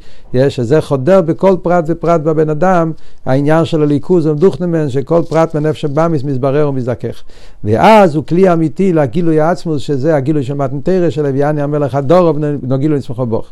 שזה 0.50 0.81
חודר 0.81 1.22
בכל 1.22 1.55
פרט 1.62 1.86
ופרט 1.88 2.22
בבן 2.22 2.50
אדם, 2.50 2.91
העניין 3.25 3.65
של 3.65 3.81
הליכוז 3.81 4.27
ומדוכנמן, 4.27 4.89
שכל 4.89 5.22
פרט 5.29 5.55
מהנפש 5.55 5.86
הבאמיס 5.86 6.24
מתברר 6.24 6.69
ומזדכך. 6.69 7.24
ואז 7.63 8.15
הוא 8.15 8.24
כלי 8.25 8.53
אמיתי 8.53 8.93
לגילוי 8.93 9.39
העצמוס, 9.39 9.81
שזה 9.81 10.15
הגילוי 10.15 10.43
של 10.43 10.53
מתנתרא 10.53 11.10
של 11.10 11.25
אביאני 11.25 11.62
המלך 11.62 11.95
הדורוב, 11.95 12.38
נוגילו 12.63 12.95
לצמחו 12.95 13.25
בוך. 13.25 13.48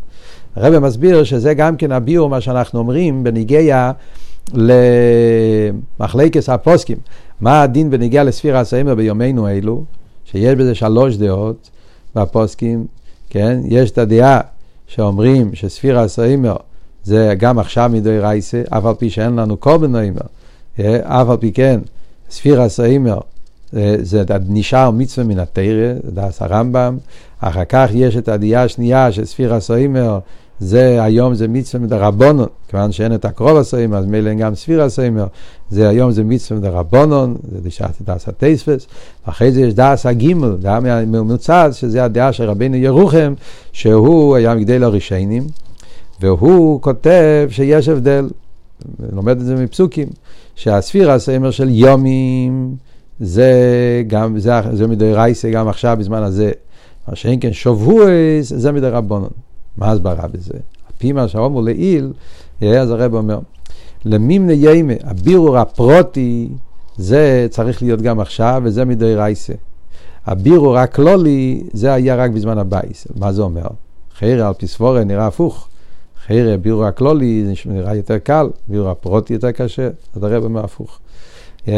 הרב 0.55 0.79
מסביר 0.79 1.23
שזה 1.23 1.53
גם 1.53 1.75
כן 1.75 1.91
הביאור, 1.91 2.29
מה 2.29 2.41
שאנחנו 2.41 2.79
אומרים, 2.79 3.23
בניגיה 3.23 3.91
למחלקס 4.53 6.49
הפוסקים. 6.49 6.97
מה 7.41 7.61
הדין 7.61 7.89
בנוגע 7.89 8.23
לספירת 8.23 8.59
העומר 8.59 8.95
בימינו 8.95 9.47
אלו? 9.47 9.83
שיש 10.25 10.55
בזה 10.55 10.75
שלוש 10.75 11.15
דעות 11.15 11.69
בפוסקים, 12.15 12.85
כן? 13.29 13.59
יש 13.65 13.91
את 13.91 13.97
הדעה 13.97 14.39
שאומרים 14.87 15.55
שספירת 15.55 16.03
העומר 16.03 16.55
זה 17.03 17.33
גם 17.37 17.59
עכשיו 17.59 17.89
מדאורייתא, 17.93 18.61
אף 18.69 18.85
על 18.85 18.93
פי 18.93 19.09
שאין 19.09 19.35
לנו 19.35 19.57
קורבן 19.57 19.91
עומר, 19.91 20.21
אף 21.01 21.29
על 21.29 21.37
פי 21.37 21.51
כן, 21.51 21.79
ספירת 22.29 22.63
העומר 22.63 23.19
זה 24.01 24.23
נשאר 24.49 24.91
מצווה 24.91 25.27
מן 25.27 25.39
התורה, 25.39 25.93
זה 26.03 26.11
דעת 26.11 26.41
הרמב"ם, 26.41 26.97
אחר 27.39 27.65
כך 27.69 27.89
יש 27.93 28.17
את 28.17 28.27
הדעה 28.27 28.63
השנייה 28.63 29.11
של 29.11 29.25
ספירת 29.25 29.59
העומר 29.59 30.19
זה 30.63 31.03
היום 31.03 31.33
זה 31.33 31.47
מצווה 31.47 31.83
מדרבנן, 31.83 32.47
כיוון 32.67 32.91
שאין 32.91 33.15
את 33.15 33.25
הקרבן 33.25 33.57
העומר, 33.57 33.97
אז 33.97 34.05
ממילא 34.05 34.29
אין 34.29 34.37
גם 34.37 34.55
ספירת 34.55 34.81
העומר, 34.81 35.25
זה 35.69 35.89
היום 35.89 36.11
זה 36.11 36.23
מצווה 36.23 36.59
מדרבנון, 36.59 37.35
זה 37.51 37.61
דשת 37.61 37.89
דס 38.01 38.27
הטייספס, 38.27 38.87
ואחרי 39.27 39.51
זה 39.51 39.61
יש 39.61 39.73
דס 39.73 40.05
הגימל, 40.05 40.55
דעה 40.59 40.79
ממוצעת, 41.05 41.73
שזה 41.73 42.03
הדעה 42.03 42.33
של 42.33 42.43
רבינו 42.43 42.75
ירוחם, 42.75 43.33
שהוא 43.71 44.35
היה 44.35 44.55
מגדל 44.55 44.83
הרישיינים, 44.83 45.43
והוא 46.21 46.81
כותב 46.81 47.47
שיש 47.49 47.89
הבדל, 47.89 48.29
לומד 49.11 49.39
את 49.39 49.45
זה 49.45 49.55
מפסוקים, 49.55 50.07
שהספיר 50.55 51.11
הסיימר 51.11 51.51
של 51.51 51.69
יומים, 51.69 52.75
זה 53.19 53.51
גם, 54.07 54.39
זה, 54.39 54.51
זה 54.71 54.87
מדי 54.87 55.13
רייסה 55.13 55.49
גם 55.49 55.67
עכשיו 55.67 55.97
בזמן 55.99 56.23
הזה, 56.23 56.51
מה 57.07 57.15
שאין 57.15 57.39
כן 57.41 57.53
שבועס, 57.53 58.53
זה 58.55 58.71
מדי 58.71 58.87
רבונון. 58.87 59.29
מה 59.77 59.91
הסברה 59.91 60.27
בזה? 60.27 60.53
לפי 60.89 61.11
מה 61.11 61.27
שאומר 61.27 61.61
לעיל, 61.61 62.13
אז 62.61 62.91
הרבי 62.91 63.13
אומר, 63.13 63.39
למימני 64.05 64.53
יומי, 64.53 64.93
הבירור 65.03 65.57
הפרטי, 65.57 66.49
זה 66.97 67.47
צריך 67.49 67.81
להיות 67.81 68.01
גם 68.01 68.19
עכשיו, 68.19 68.61
וזה 68.65 68.85
מדאורייתא. 68.85 69.53
הבירור 70.25 70.77
הכללי, 70.77 71.63
זה 71.73 71.93
היה 71.93 72.15
רק 72.15 72.31
בזמן 72.31 72.57
הבית. 72.57 73.07
מה 73.15 73.33
זה 73.33 73.41
אומר? 73.41 73.67
לכאורה 74.17 74.47
על 74.47 74.53
פי 74.53 74.70
סברה 74.70 75.03
נראה 75.03 75.27
הפוך. 75.27 75.67
לכאורה, 76.25 76.53
הבירור 76.53 76.85
הכללי, 76.85 77.45
זה 77.45 77.71
נראה 77.71 77.95
יותר 77.95 78.17
קל, 78.17 78.49
בירור 78.67 78.89
הפרטי 78.89 79.33
יותר 79.33 79.51
קשה, 79.51 79.89
אז 80.15 80.23
הרבי 80.23 80.43
אומר 80.43 80.63
הפוך. 80.63 80.99
יא. 81.65 81.69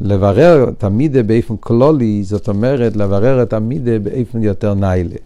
לברר 0.00 0.68
את 0.68 0.84
באופן 1.26 1.56
כללי, 1.60 2.24
זאת 2.24 2.48
אומרת, 2.48 2.96
לברר 2.96 3.42
את 3.42 3.54
באופן 4.02 4.42
יותר 4.42 4.74
ניילה. 4.74 5.16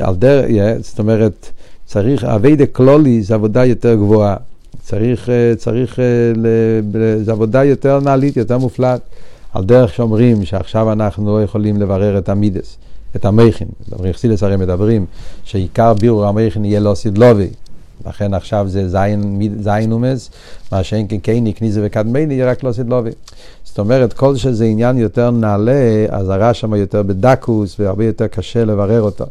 על 0.00 0.14
דר, 0.14 0.42
זאת 0.80 0.98
אומרת, 0.98 1.46
צריך, 1.86 2.24
אביידה 2.24 2.66
קלולי 2.66 3.22
זה 3.22 3.34
עבודה 3.34 3.64
יותר 3.64 3.94
גבוהה. 3.94 4.36
צריך, 4.82 5.28
צריך, 5.56 5.98
זה 7.24 7.32
עבודה 7.32 7.64
יותר 7.64 8.00
נעלית, 8.00 8.36
יותר 8.36 8.58
מופלט. 8.58 9.00
על 9.54 9.64
דרך 9.64 9.94
שאומרים 9.94 10.44
שעכשיו 10.44 10.92
אנחנו 10.92 11.38
לא 11.38 11.42
יכולים 11.42 11.76
לברר 11.76 12.18
את 12.18 12.28
המידס, 12.28 12.76
את 13.16 13.24
המכין. 13.24 13.68
מדברים, 13.88 14.12
חסידס 14.12 14.42
הרי 14.42 14.56
מדברים 14.56 15.06
שעיקר 15.44 15.94
בירור 15.94 16.26
המכין 16.26 16.64
יהיה 16.64 16.80
לא 16.80 16.94
סידלובי. 16.94 17.48
לכן 18.06 18.34
עכשיו 18.34 18.68
זה 18.68 18.88
זין, 18.88 19.40
זין 19.60 19.92
אומס, 19.92 20.30
מה 20.72 20.82
שאין 20.82 21.08
כקייני, 21.08 21.54
כניזה 21.54 21.80
וקדמני, 21.84 22.34
יהיה 22.34 22.50
רק 22.50 22.64
לא 22.64 22.72
סידלובי. 22.72 23.10
זאת 23.64 23.78
אומרת, 23.78 24.12
כל 24.12 24.36
שזה 24.36 24.64
עניין 24.64 24.98
יותר 24.98 25.30
נעלה, 25.30 26.06
אז 26.08 26.28
הרע 26.28 26.54
שם 26.54 26.74
יותר 26.74 27.02
בדקוס 27.02 27.76
והרבה 27.80 28.04
יותר 28.04 28.26
קשה 28.26 28.64
לברר 28.64 29.02
אותו. 29.02 29.24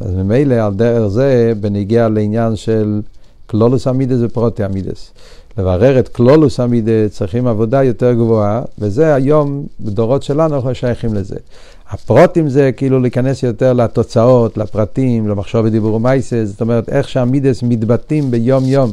אז 0.00 0.14
ממילא 0.14 0.54
על 0.54 0.74
דרך 0.74 1.06
זה, 1.06 1.52
בניגיע 1.60 2.08
לעניין 2.08 2.56
של 2.56 3.00
קלולוס 3.46 3.88
אמידס 3.88 4.18
ופרוטי 4.20 4.64
אמידס. 4.64 5.10
לברר 5.58 5.98
את 5.98 6.08
קלולוס 6.08 6.60
אמידס 6.60 7.10
צריכים 7.10 7.46
עבודה 7.46 7.82
יותר 7.82 8.12
גבוהה, 8.12 8.62
וזה 8.78 9.14
היום, 9.14 9.66
בדורות 9.80 10.22
שלנו, 10.22 10.56
אנחנו 10.56 10.74
שייכים 10.74 11.14
לזה. 11.14 11.36
הפרוטים 11.90 12.48
זה 12.48 12.70
כאילו 12.76 13.00
להיכנס 13.00 13.42
יותר 13.42 13.72
לתוצאות, 13.72 14.56
לפרטים, 14.56 15.28
למחשוב 15.28 15.64
ודיבור 15.64 15.94
ומייסס, 15.94 16.44
זאת 16.44 16.60
אומרת, 16.60 16.88
איך 16.88 17.08
שהמידס 17.08 17.62
מתבטאים 17.62 18.30
ביום-יום. 18.30 18.92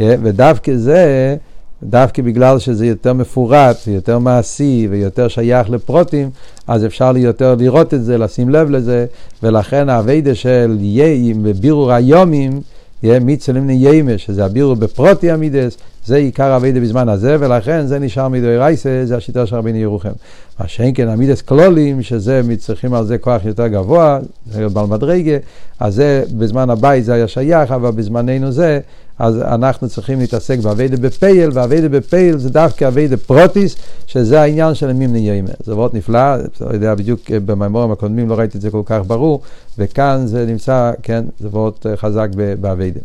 ודווקא 0.00 0.76
זה, 0.76 1.36
דווקא 1.82 2.22
בגלל 2.22 2.58
שזה 2.58 2.86
יותר 2.86 3.12
מפורט, 3.12 3.76
יותר 3.86 4.18
מעשי 4.18 4.88
ויותר 4.90 5.28
שייך 5.28 5.70
לפרוטים, 5.70 6.30
אז 6.66 6.84
אפשר 6.84 7.12
לי 7.12 7.20
יותר 7.20 7.54
לראות 7.58 7.94
את 7.94 8.04
זה, 8.04 8.18
לשים 8.18 8.48
לב 8.48 8.70
לזה, 8.70 9.06
ולכן 9.42 9.88
האביידה 9.88 10.34
של 10.34 10.76
יאים 10.80 11.42
בבירור 11.42 11.92
היומים, 11.92 12.60
יהיה 13.02 13.20
מיצלם 13.20 13.66
ניימה, 13.66 14.18
שזה 14.18 14.44
הבירור 14.44 14.74
בפרוטי 14.74 15.30
המידס, 15.30 15.76
זה 16.04 16.16
עיקר 16.16 16.56
אביידה 16.56 16.80
בזמן 16.80 17.08
הזה, 17.08 17.36
ולכן 17.40 17.86
זה 17.86 17.98
נשאר 17.98 18.28
מידוי 18.28 18.58
רייסה, 18.58 19.00
זה 19.04 19.16
השיטה 19.16 19.46
של 19.46 19.56
רבינו 19.56 19.78
ירוחם. 19.78 20.12
מה 20.60 20.68
שאין 20.68 20.94
כן 20.94 21.08
המידס 21.08 21.42
קלולים, 21.42 22.02
שזה 22.02 22.40
צריכים 22.58 22.94
על 22.94 23.04
זה 23.04 23.18
כוח 23.18 23.44
יותר 23.44 23.66
גבוה, 23.66 24.18
זה 24.50 24.68
בעל 24.68 24.86
מדרגה, 24.86 25.36
אז 25.80 25.94
זה 25.94 26.22
בזמן 26.38 26.70
הבית 26.70 27.04
זה 27.04 27.14
היה 27.14 27.28
שייך, 27.28 27.70
אבל 27.70 27.90
בזמננו 27.90 28.52
זה, 28.52 28.80
אז 29.18 29.38
אנחנו 29.38 29.88
צריכים 29.88 30.20
להתעסק 30.20 30.58
בעבודה 30.58 30.96
בפועל, 30.96 31.50
ועבודה 31.52 31.88
בפועל 31.88 32.38
זה 32.38 32.50
דווקא 32.50 32.88
עבודה 32.88 33.16
פרטית, 33.16 33.76
שזה 34.06 34.40
העניין 34.40 34.74
של 34.74 34.90
המימני 34.90 35.18
יומי. 35.18 35.50
זה 35.64 35.74
מאוד 35.74 35.90
נפלא, 35.94 36.34
אני 36.34 36.74
יודע 36.74 36.94
בדיוק 36.94 37.30
במאמרים 37.30 37.90
הקודמים 37.90 38.28
לא 38.28 38.34
ראיתי 38.34 38.58
את 38.58 38.62
זה 38.62 38.70
כל 38.70 38.82
כך 38.84 39.00
ברור, 39.06 39.40
וכאן 39.78 40.22
זה 40.26 40.46
נמצא, 40.46 40.92
כן, 41.02 41.24
זה 41.40 41.48
מאוד 41.52 41.74
חזק 41.96 42.28
בעבודה. 42.60 43.00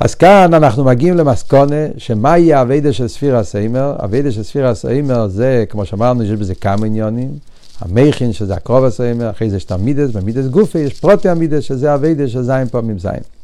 אז 0.00 0.14
כאן 0.14 0.54
אנחנו 0.54 0.84
מגיעים 0.84 1.16
למסקנה, 1.16 1.86
שמה 1.96 2.38
יהיה 2.38 2.58
העבודה 2.58 2.92
של 2.92 3.08
ספירת 3.08 3.36
העומר? 3.36 3.94
העבודה 3.98 4.32
של 4.32 4.42
ספירת 4.42 4.66
העומר 4.66 5.28
זה, 5.28 5.64
כמו 5.68 5.84
שאמרנו, 5.84 6.22
יש 6.22 6.30
בזה 6.30 6.54
כמה 6.54 6.86
עניינים. 6.86 7.30
המוחין, 7.80 8.32
שזה 8.32 8.54
הקרבן 8.54 8.84
העומר, 8.84 9.30
אחרי 9.30 9.50
זה 9.50 9.56
יש 9.56 9.64
את 9.64 9.72
המידות, 9.72 10.10
במידות 10.10 10.46
גופא 10.46 10.78
יש 10.78 11.00
פרטי 11.00 11.28
המידות, 11.28 11.62
שזה 11.62 11.92
העבודה 11.92 12.28
של 12.28 12.42
זין 12.42 12.68
פעמים 12.68 12.98
זין. 12.98 13.39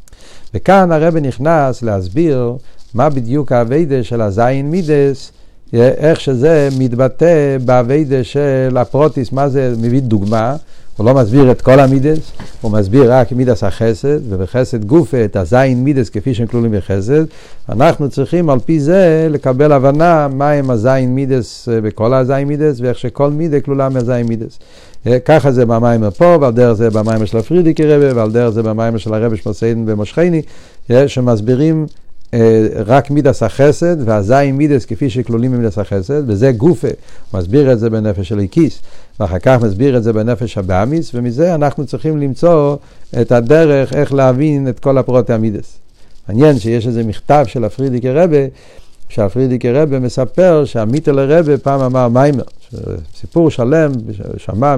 וכאן 0.55 0.93
הרבי 0.93 1.17
נכנס 1.17 1.83
להסביר 1.83 2.57
מה 2.95 3.09
בדיוק 3.09 3.53
העבודה 3.53 4.05
של 4.05 4.21
הזין 4.21 4.71
מידות, 4.71 5.33
איך 5.73 6.21
שזה 6.21 6.69
מתבטא 6.79 7.57
בעבודה 7.65 8.25
הפרטית, 8.25 9.33
מה 9.33 9.49
זה, 9.49 9.75
מביא 9.79 10.01
דוגמה, 10.01 10.57
הוא 10.97 11.07
לא 11.07 11.15
מסביר 11.15 11.51
את 11.51 11.63
כל 11.63 11.81
המידות, 11.81 12.33
הוא 12.61 12.73
מסביר 12.73 13.13
רק 13.13 13.33
מידת 13.33 13.65
החסד, 13.65 14.33
ובחסד 14.33 14.85
גופא 14.85 15.25
את 15.25 15.37
הזין 15.37 15.85
מידות 15.85 16.09
כפי 16.09 16.35
שהם 16.35 16.47
כלולים 16.47 16.73
בחסד. 16.73 17.25
אנחנו 17.69 18.11
צריכים 18.11 18.51
על 18.51 18.59
פי 18.59 18.81
זה 18.81 19.29
לקבל 19.31 19.73
הבנה 19.73 20.29
מהם 20.29 20.71
הזין 20.71 21.15
מידות 21.15 21.69
בכל 21.83 22.15
הזין 22.15 22.49
מידות, 22.49 22.81
ואיך 22.81 22.99
שכל 22.99 23.31
מידה 23.31 23.61
כלולה 23.61 23.89
מהזין 23.89 24.27
מידות. 24.27 24.59
ככה 25.25 25.53
זה 25.53 25.67
במיימר 25.67 26.11
פה, 26.11 26.39
ועל 26.41 26.53
דרך 26.53 26.73
זה 26.73 26.91
במיימר 26.91 27.25
של 27.25 27.39
הפרידיקי 27.39 27.87
רבה, 27.87 28.17
ועל 28.17 28.31
דרך 28.33 28.51
זה 28.51 28.63
במיימר 28.63 28.99
של 28.99 29.15
הרבי 29.15 29.37
שמסיידן 29.37 29.85
ומושכני, 29.87 30.43
שמסבירים 31.07 31.87
רק 32.87 33.11
מידס 33.11 33.43
החסד, 33.43 34.09
והזין 34.09 34.57
מידס 34.57 34.85
כפי 34.85 35.11
שכלולים 35.11 35.53
במידס 35.53 35.79
החסד, 35.79 36.31
וזה 36.31 36.53
גופה, 36.53 36.89
הוא 37.31 37.41
מסביר 37.41 37.73
את 37.73 37.79
זה 37.79 37.91
בנפש 37.91 38.29
של 38.29 38.39
איקיס, 38.39 38.83
ואחר 39.21 39.39
כך 39.39 39.63
מסביר 39.63 39.97
את 39.97 40.03
זה 40.03 40.13
בנפש 40.13 40.59
הבאמיס, 40.59 41.11
ומזה 41.15 41.55
אנחנו 41.55 41.87
צריכים 41.87 42.19
למצוא 42.19 42.77
את 43.21 43.33
הדרך 43.33 43.93
איך 43.93 44.15
להבין 44.15 44.69
את 44.69 44.81
כל 44.81 44.99
הפרוטי 44.99 45.33
המידס. 45.33 45.79
מעניין 46.29 46.59
שיש 46.59 46.87
איזה 46.87 47.05
מכתב 47.05 47.45
של 47.49 47.65
הפרידיקי 47.65 48.11
רבה, 48.11 48.47
שהפרידיקי 49.09 49.71
רבה 49.71 49.99
מספר 49.99 50.65
שהמיטל 50.65 51.21
רבה 51.21 51.59
פעם 51.59 51.81
אמר 51.81 52.09
מיימר, 52.09 52.45
סיפור 53.21 53.51
שלם, 53.51 53.93
שמע 54.37 54.77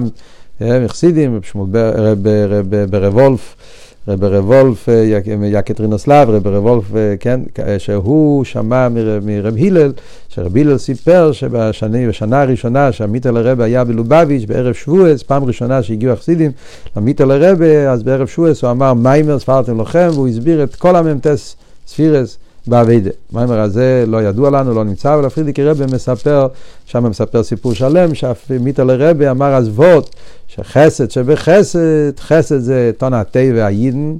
מחסידים, 0.61 1.39
ברבולף, 2.89 3.55
רב 4.07 4.23
רבולף 4.23 4.89
יקטרינוסלב, 5.43 6.29
רב 6.29 6.47
רבולף, 6.47 6.83
כן, 7.19 7.39
שהוא 7.77 8.43
שמע 8.43 8.87
מרב 9.21 9.55
הלל, 9.59 9.91
שרב 10.29 10.57
הלל 10.57 10.77
סיפר 10.77 11.31
שבשנה 11.31 12.41
הראשונה 12.41 12.91
שהמיטל 12.91 13.37
הרבה 13.37 13.65
היה 13.65 13.83
בלובביץ' 13.83 14.45
בערב 14.45 14.73
שבועס, 14.73 15.23
פעם 15.23 15.43
ראשונה 15.43 15.83
שהגיעו 15.83 16.13
החסידים 16.13 16.51
למיטל 16.97 17.31
הרבה, 17.31 17.91
אז 17.91 18.03
בערב 18.03 18.27
שבועס 18.27 18.63
הוא 18.63 18.71
אמר 18.71 18.93
מיימר 18.93 19.39
ספרתם 19.39 19.77
לוחם, 19.77 20.09
והוא 20.13 20.27
הסביר 20.27 20.63
את 20.63 20.75
כל 20.75 20.95
המ"טס 20.95 21.55
ספירס, 21.87 22.37
באביידה. 22.67 23.09
המיימר 23.31 23.59
הזה 23.59 24.03
לא 24.07 24.23
ידוע 24.23 24.49
לנו, 24.49 24.73
לא 24.73 24.83
נמצא, 24.83 25.13
אבל 25.13 25.25
הפרידיקי 25.25 25.63
רבי 25.63 25.85
מספר, 25.93 26.47
שם 26.85 27.09
מספר 27.09 27.43
סיפור 27.43 27.73
שלם, 27.73 28.15
שאף 28.15 28.51
מיטה 28.59 28.83
לרבי 28.83 29.29
אמר 29.29 29.55
אז 29.55 29.67
וורט, 29.67 30.09
שחסד 30.47 31.11
שבחסד, 31.11 32.19
חסד 32.19 32.59
זה 32.59 32.91
התה 33.01 33.39
והיידן, 33.55 34.15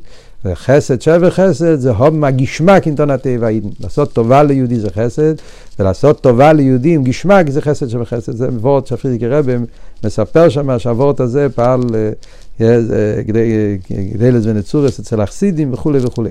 וחסד 0.45 1.01
שווה 1.01 1.31
חסד 1.31 1.79
זה 1.79 1.91
הום 1.91 2.23
הגשמק 2.23 2.87
עם 2.87 2.93
התה 3.09 3.29
והיידן. 3.39 3.69
לעשות 3.79 4.13
טובה 4.13 4.43
ליהודי 4.43 4.79
זה 4.79 4.89
חסד, 4.89 5.33
ולעשות 5.79 6.21
טובה 6.21 6.53
ליהודי 6.53 6.95
עם 6.95 7.03
גשמק 7.03 7.49
זה 7.49 7.61
חסד 7.61 7.89
שווה 7.89 8.05
חסד. 8.05 8.35
זה 8.35 8.47
וורט 8.61 8.87
שהפרידיקי 8.87 9.27
רבי 9.27 9.55
מספר 10.03 10.49
שם 10.49 10.79
שהוורט 10.79 11.19
הזה 11.19 11.47
פעל 11.55 11.81
גדלת 14.13 14.41
ונצורס 14.43 14.99
אצל 14.99 15.21
החסידים 15.21 15.73
וכולי 15.73 15.99
וכולי. 15.99 16.29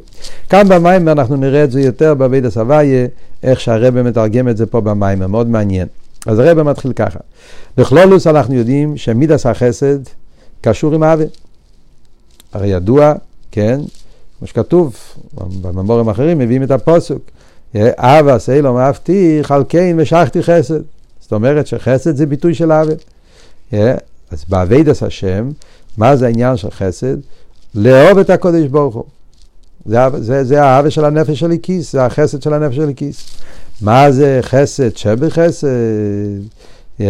כאן 0.48 0.68
במים 0.68 1.08
אנחנו 1.08 1.36
נראה 1.36 1.64
את 1.64 1.70
זה 1.70 1.80
יותר 1.80 2.14
בבית 2.14 2.44
הסבייה, 2.44 3.06
איך 3.42 3.60
שהרבא 3.60 4.02
מתרגם 4.02 4.48
את 4.48 4.56
זה 4.56 4.66
פה 4.66 4.80
במים, 4.80 5.18
מאוד 5.18 5.48
מעניין. 5.48 5.86
אז 6.26 6.38
הרבא 6.38 6.62
מתחיל 6.62 6.92
ככה. 6.92 7.18
בכלולוס 7.76 8.26
אנחנו 8.26 8.54
יודעים 8.54 8.96
שמידס 8.96 9.46
החסד 9.46 9.98
קשור 10.60 10.94
עם 10.94 11.02
אבי. 11.02 11.24
הרי 12.52 12.68
ידוע, 12.68 13.12
כן, 13.50 13.80
כמו 14.38 14.46
שכתוב, 14.46 14.96
בממורים 15.34 16.08
אחרים 16.08 16.38
מביאים 16.38 16.62
את 16.62 16.70
הפוסוק. 16.70 17.22
אבא 17.76 18.38
סיילום 18.38 18.76
אהבתי 18.76 19.38
חלקיין 19.42 20.00
ושכתי 20.00 20.42
חסד. 20.42 20.80
זאת 21.20 21.32
אומרת 21.32 21.66
שחסד 21.66 22.16
זה 22.16 22.26
ביטוי 22.26 22.54
של 22.54 22.72
אבי. 22.72 22.92
אז 24.30 24.44
באביידס 24.48 25.02
השם, 25.02 25.50
מה 25.98 26.16
זה 26.16 26.26
העניין 26.26 26.56
של 26.56 26.70
חסד? 26.70 27.16
לאהוב 27.74 28.18
את 28.18 28.30
הקודש 28.30 28.66
ברוך 28.66 28.94
הוא. 28.94 29.04
זה, 29.87 29.98
זה, 30.18 30.44
זה 30.44 30.62
האהבה 30.62 30.90
של 30.90 31.04
הנפש 31.04 31.40
של 31.40 31.52
הכיס, 31.52 31.92
זה 31.92 32.04
החסד 32.04 32.42
של 32.42 32.54
הנפש 32.54 32.76
של 32.76 32.88
הכיס. 32.88 33.40
מה 33.82 34.12
זה 34.12 34.38
חסד 34.42 34.96
שבחסד? 34.96 35.68
Yeah, 37.00 37.02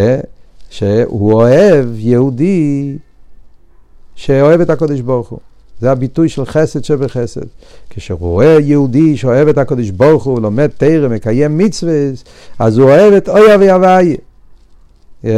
שהוא 0.70 1.32
אוהב 1.32 1.86
יהודי 1.94 2.98
שאוהב 4.14 4.60
את 4.60 4.70
הקודש 4.70 5.00
ברוך 5.00 5.28
הוא. 5.28 5.38
זה 5.80 5.90
הביטוי 5.90 6.28
של 6.28 6.44
חסד 6.44 6.84
שבחסד. 6.84 7.46
כשהוא 7.90 8.18
רואה 8.18 8.56
יהודי 8.60 9.16
שאוהב 9.16 9.48
את 9.48 9.58
הקודש 9.58 9.90
ברוך 9.90 10.24
הוא, 10.24 10.40
לומד 10.40 10.70
תרא, 10.76 11.08
מקיים 11.08 11.58
מצווה, 11.58 11.94
אז 12.58 12.78
הוא 12.78 12.90
אוהב 12.90 13.12
את 13.12 13.28
אויה 13.28 13.56
ויהוויה. 13.58 14.16
Yeah. 15.24 15.28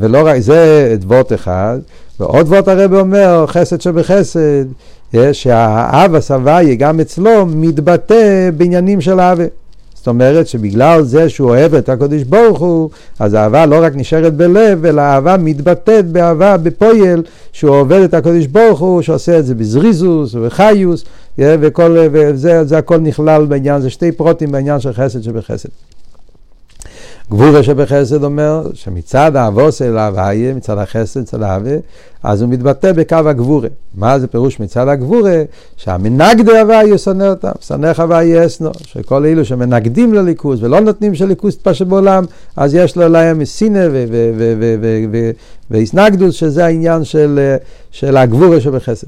ולא 0.00 0.26
רק 0.26 0.38
זה 0.38 0.96
דבort 1.00 1.34
אחד, 1.34 1.78
ועוד 2.20 2.46
דבort 2.46 2.70
הרב 2.70 2.94
אומר, 2.94 3.44
חסד 3.46 3.80
שבחסד, 3.80 4.64
שהאב 5.32 6.14
הסבייה 6.14 6.74
גם 6.74 7.00
אצלו 7.00 7.46
מתבטא 7.46 8.50
בעניינים 8.56 9.00
של 9.00 9.20
האווה. 9.20 9.46
זאת 9.94 10.08
אומרת 10.08 10.46
שבגלל 10.46 11.02
זה 11.02 11.28
שהוא 11.28 11.48
אוהב 11.48 11.74
את 11.74 11.88
הקדוש 11.88 12.22
ברוך 12.22 12.58
הוא, 12.58 12.90
אז 13.18 13.34
האהבה 13.34 13.66
לא 13.66 13.78
רק 13.82 13.92
נשארת 13.96 14.34
בלב, 14.34 14.84
אלא 14.84 15.00
האהבה 15.00 15.36
מתבטאת 15.36 16.06
באהבה, 16.06 16.56
בפועל, 16.56 17.22
שהוא 17.52 17.76
עובד 17.76 18.00
את 18.00 18.14
הקדוש 18.14 18.46
ברוך 18.46 18.80
הוא, 18.80 19.02
שעושה 19.02 19.38
את 19.38 19.46
זה 19.46 19.54
בזריזוס 19.54 20.34
ובחיוס, 20.34 21.04
וכל, 21.38 21.96
וזה 22.12 22.78
הכל 22.78 22.98
נכלל 22.98 23.46
בעניין, 23.46 23.80
זה 23.80 23.90
שתי 23.90 24.12
פרוטים 24.12 24.52
בעניין 24.52 24.80
של 24.80 24.92
חסד 24.92 25.22
שבחסד. 25.22 25.68
גבורה 27.30 27.62
שבחסד 27.62 28.24
אומר 28.24 28.66
שמצד 28.74 29.36
האבוס 29.36 29.82
אל 29.82 29.98
ההוויה, 29.98 30.54
מצד 30.54 30.78
החסד, 30.78 31.20
מצד 31.20 31.42
ההווה, 31.42 31.76
אז 32.22 32.42
הוא 32.42 32.50
מתבטא 32.50 32.92
בקו 32.92 33.16
הגבורה. 33.16 33.68
מה 33.94 34.18
זה 34.18 34.26
פירוש 34.26 34.60
מצד 34.60 34.88
הגבורה? 34.88 35.42
שהמנגדי 35.76 36.58
הוויה 36.58 36.98
שונא 36.98 37.24
אותם, 37.24 37.52
שנאך 37.60 38.00
הוויה 38.00 38.46
אסנו, 38.46 38.70
שכל 38.86 39.26
אלו 39.26 39.44
שמנגדים 39.44 40.14
לליכוז 40.14 40.62
ולא 40.62 40.80
נותנים 40.80 41.14
שליכוז 41.14 41.56
תפשט 41.56 41.86
בעולם, 41.86 42.24
אז 42.56 42.74
יש 42.74 42.96
לו 42.96 43.08
להם 43.08 43.44
סינא 43.44 43.88
והסנגדוס, 45.70 46.34
שזה 46.34 46.64
העניין 46.64 47.04
של, 47.04 47.54
של 47.90 48.16
הגבורה 48.16 48.60
שבחסד. 48.60 49.06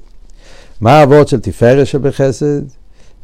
מה 0.81 0.93
האבות 0.93 1.29
של 1.29 1.41
תפארת 1.41 1.87
שבחסד? 1.87 2.63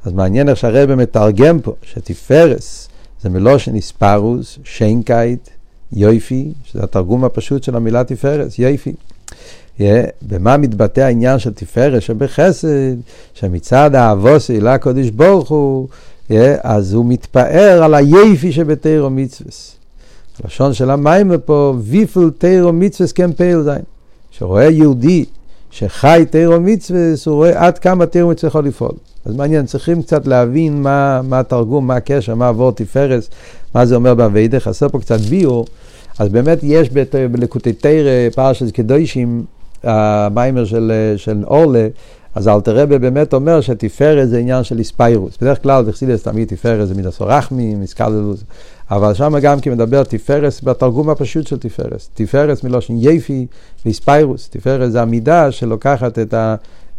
אז 0.04 0.12
מעניין 0.12 0.48
איך 0.48 0.56
שהרבי 0.56 0.94
מתרגם 0.94 1.60
פה, 1.60 1.72
שתפארת 1.82 2.89
זה 3.22 3.28
מלשון 3.28 3.74
התפארות, 3.74 4.58
שיינקייט, 4.64 5.48
יופי, 5.92 6.52
שזה 6.64 6.82
התרגום 6.82 7.24
הפשוט 7.24 7.62
של 7.62 7.76
המילה 7.76 8.04
תפארת, 8.04 8.58
יופי. 8.58 8.92
יא, 9.78 9.82
במה 10.22 10.56
מתבטא 10.56 11.00
העניין 11.00 11.38
של 11.38 11.52
תפארת 11.52 12.02
שבחסד, 12.02 12.94
שמצד 13.34 13.94
אהבתו 13.94 14.60
לקודש 14.60 15.08
ברוך 15.08 15.48
הוא, 15.48 15.88
יא, 16.28 16.32
אז 16.62 16.94
הוא 16.94 17.06
מתפאר 17.06 17.82
על 17.82 17.94
היופי 17.94 18.52
שבתורה 18.52 19.10
ומצוות. 19.10 19.76
הלשון 20.44 20.74
של 20.74 20.90
המים 20.90 21.32
פה, 21.44 21.74
ויפל 21.80 22.30
תירו 22.38 22.72
כן 23.14 23.32
פייל 23.32 23.62
זין. 23.62 23.82
שרואה 24.30 24.64
יהודי 24.64 25.24
שחי 25.70 26.24
תירו 26.30 26.60
מצווס, 26.60 27.26
הוא 27.26 27.34
רואה 27.34 27.66
עד 27.66 27.78
כמה 27.78 28.06
תירו 28.06 28.30
מצווס 28.30 28.48
יכול 28.48 28.64
לפעול. 28.64 28.92
אז 29.24 29.34
מעניין, 29.34 29.66
צריכים 29.66 30.02
קצת 30.02 30.26
להבין 30.26 30.82
מה, 30.82 31.20
מה 31.22 31.40
התרגום, 31.40 31.86
מה 31.86 31.96
הקשר, 31.96 32.34
מה 32.34 32.48
עבור 32.48 32.72
תפארס, 32.72 33.30
מה 33.74 33.86
זה 33.86 33.94
אומר 33.94 34.14
באביידה, 34.14 34.60
חסר 34.60 34.88
פה 34.88 35.00
קצת 35.00 35.20
ביור. 35.20 35.66
אז 36.18 36.28
באמת 36.28 36.58
יש 36.62 36.90
בלקוטי 37.30 37.72
תרא, 37.72 38.30
פרשת 38.34 38.70
קדושים, 38.70 39.44
המיימר 39.82 40.64
של, 40.64 40.92
של 41.16 41.44
אורלה, 41.46 41.88
אז 42.34 42.48
אלתר 42.48 42.76
רבי 42.76 42.98
באמת 42.98 43.34
אומר 43.34 43.60
שתפארת 43.60 44.28
זה 44.28 44.38
עניין 44.38 44.64
של 44.64 44.78
איספיירוס. 44.78 45.38
בדרך 45.40 45.62
כלל 45.62 45.84
בחסידס 45.84 46.22
תמיד 46.22 46.48
תפארת 46.48 46.88
זה 46.88 46.94
מידס 46.94 47.20
רחמי, 47.20 47.74
מסקללוס, 47.74 48.44
אבל 48.90 49.14
שם 49.14 49.38
גם 49.42 49.60
כי 49.60 49.70
מדבר 49.70 50.02
תפארת 50.02 50.52
בתרגום 50.62 51.10
הפשוט 51.10 51.46
של 51.46 51.58
תפארת. 51.58 52.08
תפארת 52.14 52.64
מלושן 52.64 52.94
יפי 52.96 53.46
ואיספיירוס. 53.84 54.48
תפארת 54.48 54.92
זה 54.92 55.02
המידה 55.02 55.52
שלוקחת 55.52 56.18
את 56.18 56.34
ה... 56.34 56.54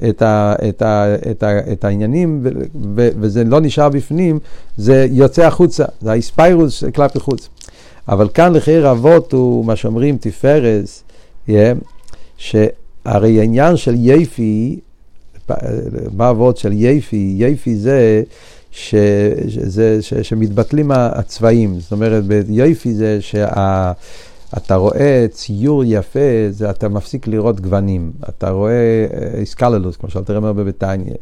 את, 0.10 0.22
ה, 0.22 0.54
את, 0.70 0.82
ה, 0.82 1.16
את, 1.32 1.44
ה, 1.44 1.72
את 1.72 1.84
העניינים 1.84 2.40
ו, 2.44 2.50
ו, 2.96 3.10
וזה 3.20 3.44
לא 3.44 3.62
נשאר 3.62 3.90
בפנים, 3.90 4.40
זה 4.78 5.08
יוצא 5.12 5.46
החוצה, 5.46 5.86
זה 6.02 6.12
האיספיירוס 6.12 6.84
כלפי 6.84 7.20
חוץ. 7.20 7.50
אבל 8.08 8.30
כאן 8.34 8.54
לחייר 8.54 8.92
אבות 8.92 9.32
הוא 9.32 9.66
מה 9.66 9.76
שאומרים 9.76 10.18
תפארס, 10.18 11.04
yeah, 11.48 11.52
שהרי 12.38 13.40
העניין 13.40 13.78
של 13.78 13.96
יפי, 13.98 14.80
מה 16.18 16.30
אבות 16.30 16.58
של 16.58 16.72
יפי? 16.74 17.36
יפי 17.38 17.76
זה 17.76 18.24
ש, 18.72 18.96
שזה, 19.48 19.98
ש, 20.02 20.14
שמתבטלים 20.14 20.92
הצבעים, 20.92 21.80
זאת 21.80 21.92
אומרת 21.92 22.26
ביפי 22.26 22.94
זה 22.94 23.18
שה... 23.22 23.92
אתה 24.58 24.76
רואה 24.76 25.26
ציור 25.32 25.84
יפה, 25.86 26.20
זה 26.50 26.70
אתה 26.70 26.90
מפסיק 26.90 27.28
לראות 27.28 27.60
גוונים. 27.60 28.12
אתה 28.30 28.50
רואה 28.50 29.06
איסקללוס, 29.34 29.98
כמו 29.98 30.10
שאתה 30.10 30.38
אומר 30.38 30.54
בביתניה. 30.54 31.14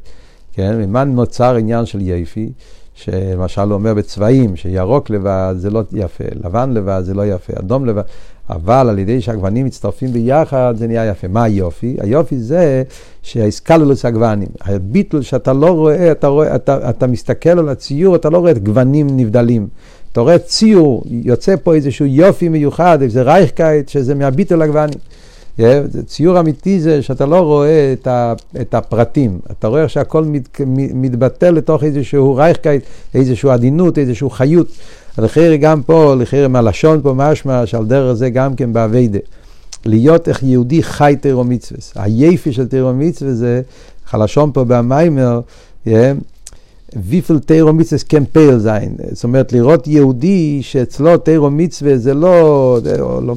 כן? 0.53 0.77
ממה 0.81 1.03
נוצר 1.03 1.55
עניין 1.55 1.85
של 1.85 2.01
יפי? 2.01 2.51
שלמשל 2.93 3.61
הוא 3.61 3.73
אומר 3.73 3.93
בצבעים, 3.93 4.55
שירוק 4.55 5.09
לבד 5.09 5.53
זה 5.57 5.69
לא 5.69 5.83
יפה, 5.91 6.23
לבן 6.43 6.69
לבד 6.73 7.01
זה 7.03 7.13
לא 7.13 7.25
יפה, 7.25 7.53
אדום 7.59 7.85
לבד, 7.85 8.01
אבל 8.49 8.89
על 8.89 8.99
ידי 8.99 9.21
שהגוונים 9.21 9.65
מצטרפים 9.65 10.13
ביחד 10.13 10.73
זה 10.77 10.87
נהיה 10.87 11.05
יפה. 11.05 11.27
מה 11.27 11.43
היופי? 11.43 11.97
היופי 11.99 12.37
זה 12.37 12.83
שהאיסקללוס 13.21 14.05
הגוונים. 14.05 14.47
הביטול 14.61 15.21
שאתה 15.21 15.53
לא 15.53 15.71
רואה, 15.71 16.11
אתה, 16.11 16.27
רואה 16.27 16.55
אתה, 16.55 16.89
אתה 16.89 17.07
מסתכל 17.07 17.59
על 17.59 17.69
הציור, 17.69 18.15
אתה 18.15 18.29
לא 18.29 18.37
רואה 18.37 18.51
את 18.51 18.63
גוונים 18.63 19.07
נבדלים. 19.09 19.67
אתה 20.11 20.21
רואה 20.21 20.37
ציור, 20.37 21.03
יוצא 21.05 21.55
פה 21.63 21.75
איזשהו 21.75 22.05
יופי 22.05 22.49
מיוחד, 22.49 23.01
איזה 23.01 23.21
רייכקייט, 23.21 23.89
שזה 23.89 24.15
מהביטול 24.15 24.61
הגוונים. 24.61 24.99
ציור 26.05 26.39
אמיתי 26.39 26.79
זה 26.79 27.01
שאתה 27.01 27.25
לא 27.25 27.39
רואה 27.39 27.93
את, 27.93 28.07
ה, 28.07 28.33
את 28.61 28.73
הפרטים, 28.73 29.39
אתה 29.51 29.67
רואה 29.67 29.89
שהכל 29.89 30.23
מת, 30.23 30.61
מתבטא 30.93 31.45
לתוך 31.45 31.83
איזשהו 31.83 32.35
רייכקייט, 32.35 32.83
איזשהו 33.13 33.49
עדינות, 33.49 33.97
איזשהו 33.97 34.29
חיות. 34.29 34.67
לכן 35.17 35.55
גם 35.55 35.83
פה, 35.83 36.15
לכן 36.19 36.51
מהלשון 36.51 37.01
פה 37.01 37.13
משמע 37.15 37.65
שעל 37.65 37.85
דרך 37.85 38.13
זה 38.13 38.29
גם 38.29 38.55
כן 38.55 38.73
בעבודה. 38.73 39.19
להיות 39.85 40.29
איך 40.29 40.43
יהודי 40.43 40.83
חי 40.83 41.15
תורה 41.21 41.43
ומצוות. 41.43 41.81
היופי 41.95 42.51
של 42.51 42.67
תורה 42.67 42.93
ומצוות 42.93 43.33
זה, 43.33 43.61
הלשון 44.11 44.51
פה 44.53 44.63
במאמר, 44.63 45.39
ויפל 46.95 47.39
תירו 47.39 47.73
מצווה 47.73 48.01
כן 48.09 48.23
פייל 48.25 48.57
זין. 48.57 48.95
זאת 49.11 49.23
אומרת, 49.23 49.53
לראות 49.53 49.87
יהודי 49.87 50.59
שאצלו 50.61 51.17
תורה 51.17 51.49
ומצוות 51.49 51.97
זה 51.97 52.13
לא, 52.13 52.79
לא 53.21 53.35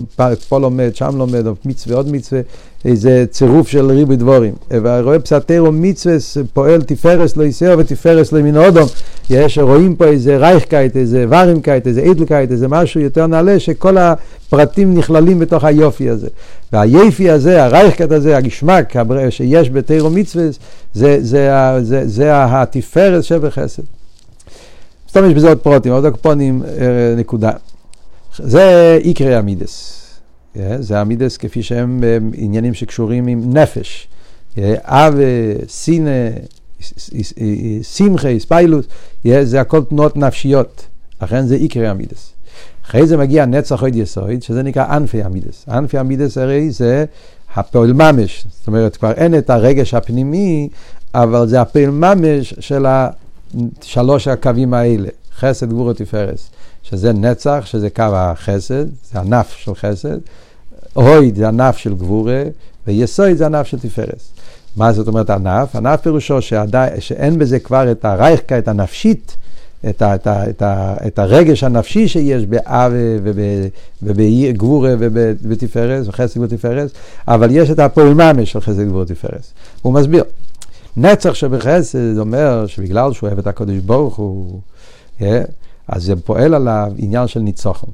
פה 0.48 0.58
לומד, 0.58 0.90
שם 0.94 1.16
לומד, 1.16 1.46
מצווה, 1.64 1.96
עוד 1.96 2.12
מצווה, 2.12 2.40
איזה 2.84 3.24
צירוף 3.30 3.68
של 3.68 3.90
ריבוי 3.90 4.16
דברים. 4.16 4.54
ורואה 4.70 5.18
שתורה 5.18 5.72
ומצוות 5.72 6.16
פועל 6.52 6.82
תפארת 6.82 7.36
לעושיה 7.36 7.74
ותפארת 7.78 8.32
לו 8.32 8.42
מן 8.42 8.56
האדם. 8.56 8.88
יש, 9.30 9.58
רואים 9.58 9.96
פה 9.96 10.04
איזה 10.04 10.36
רייכקייט, 10.36 10.96
איזה 10.96 11.26
ווארימקייט, 11.28 11.86
איזה 11.86 12.00
איידלקייט, 12.00 12.50
איזה 12.50 12.68
משהו 12.68 13.00
יותר 13.00 13.26
נעלה, 13.26 13.60
שכל 13.60 13.96
הפרטים 13.98 14.94
נכללים 14.94 15.38
בתוך 15.38 15.64
היופי 15.64 16.08
הזה. 16.08 16.28
והיופי 16.72 17.30
הזה, 17.30 17.64
הרייכקייט 17.64 18.12
הזה, 18.12 18.36
הגעשמאק 18.36 18.94
שיש 19.30 19.70
בתירו 19.70 20.10
מצווה, 20.10 20.44
זה, 20.44 20.52
זה, 20.94 21.18
זה, 21.22 21.78
זה, 21.82 22.02
זה 22.08 22.30
התפארס 22.34 23.24
שבחסד. 23.24 23.82
משתמש 25.06 25.34
בזה 25.34 25.48
עוד 25.48 25.58
פרוטים, 25.58 25.92
עוד 25.92 26.04
הקופונים 26.04 26.62
נקודה. 27.16 27.50
זה 28.38 28.98
עיקרי 29.02 29.34
המידס. 29.34 30.01
זה 30.78 31.00
המידס 31.00 31.36
כפי 31.36 31.62
שהם 31.62 32.04
עניינים 32.34 32.74
שקשורים 32.74 33.26
עם 33.26 33.56
נפש. 33.56 34.08
אבה, 34.82 35.22
סינא, 35.68 36.10
שמחה, 37.82 38.28
ספיילוס, 38.38 38.86
זה 39.42 39.60
הכל 39.60 39.84
תנועות 39.84 40.16
נפשיות. 40.16 40.86
לכן 41.22 41.46
זה 41.46 41.54
עיקרי 41.54 41.88
המידס. 41.88 42.32
אחרי 42.86 43.06
זה 43.06 43.16
מגיע 43.16 43.46
נצח 43.46 43.82
עוד 43.82 43.96
יסוד, 43.96 44.42
שזה 44.42 44.62
נקרא 44.62 44.84
ענפי 44.94 45.22
המידס. 45.22 45.64
ענפי 45.68 45.98
המידס 45.98 46.38
הרי 46.38 46.70
זה 46.70 47.04
הפועל 47.54 47.92
ממש. 47.92 48.46
זאת 48.58 48.66
אומרת, 48.66 48.96
כבר 48.96 49.12
אין 49.12 49.38
את 49.38 49.50
הרגש 49.50 49.94
הפנימי, 49.94 50.68
אבל 51.14 51.48
זה 51.48 51.60
הפועל 51.60 51.90
ממש 51.90 52.54
של 52.60 52.86
שלוש 53.82 54.28
הקווים 54.28 54.74
האלה, 54.74 55.08
חסד, 55.36 55.70
גבור 55.70 55.86
ותפארס. 55.86 56.50
שזה 56.82 57.12
נצח, 57.12 57.62
שזה 57.64 57.90
קו 57.90 58.02
החסד, 58.12 58.84
זה 59.12 59.20
ענף 59.20 59.50
של 59.56 59.74
חסד, 59.74 60.18
אויד 60.96 61.36
זה 61.36 61.48
ענף 61.48 61.76
של 61.76 61.94
גבורה, 61.94 62.42
ויסוד 62.86 63.32
זה 63.32 63.46
ענף 63.46 63.66
של 63.66 63.78
תפארס. 63.78 64.32
מה 64.76 64.92
זאת 64.92 65.08
אומרת 65.08 65.30
ענף? 65.30 65.76
ענף 65.76 66.00
פירושו 66.00 66.42
שעדי, 66.42 66.86
שאין 66.98 67.38
בזה 67.38 67.58
כבר 67.58 67.90
את 67.90 68.04
הרייכקה, 68.04 68.56
הנפשית, 68.66 69.36
את, 69.90 70.02
ה, 70.02 70.14
את, 70.14 70.26
ה, 70.26 70.50
את, 70.50 70.62
ה, 70.62 70.94
את 71.06 71.18
הרגש 71.18 71.64
הנפשי 71.64 72.08
שיש 72.08 72.46
באב 72.46 72.92
ובגבורה 74.02 74.94
ובתפארס, 74.98 76.08
וחסד 76.08 76.40
ותפארס, 76.40 76.90
אבל 77.28 77.48
יש 77.50 77.70
את 77.70 77.78
הפועל 77.78 78.14
ממש 78.14 78.52
של 78.52 78.60
חסד 78.60 78.86
גבורה 78.86 79.02
ותפארס. 79.02 79.52
הוא 79.82 79.92
מסביר. 79.92 80.24
נצח 80.96 81.34
שבחסד 81.34 82.18
אומר 82.18 82.66
שבגלל 82.66 83.12
שהוא 83.12 83.28
אוהב 83.28 83.38
את 83.38 83.46
הקודש 83.46 83.76
ברוך 83.76 84.16
הוא, 84.16 84.60
אה, 85.20 85.42
אז 85.92 86.04
זה 86.04 86.16
פועל 86.16 86.54
עליו 86.54 86.92
עניין 86.96 87.26
של 87.28 87.40
ניצוחן. 87.40 87.86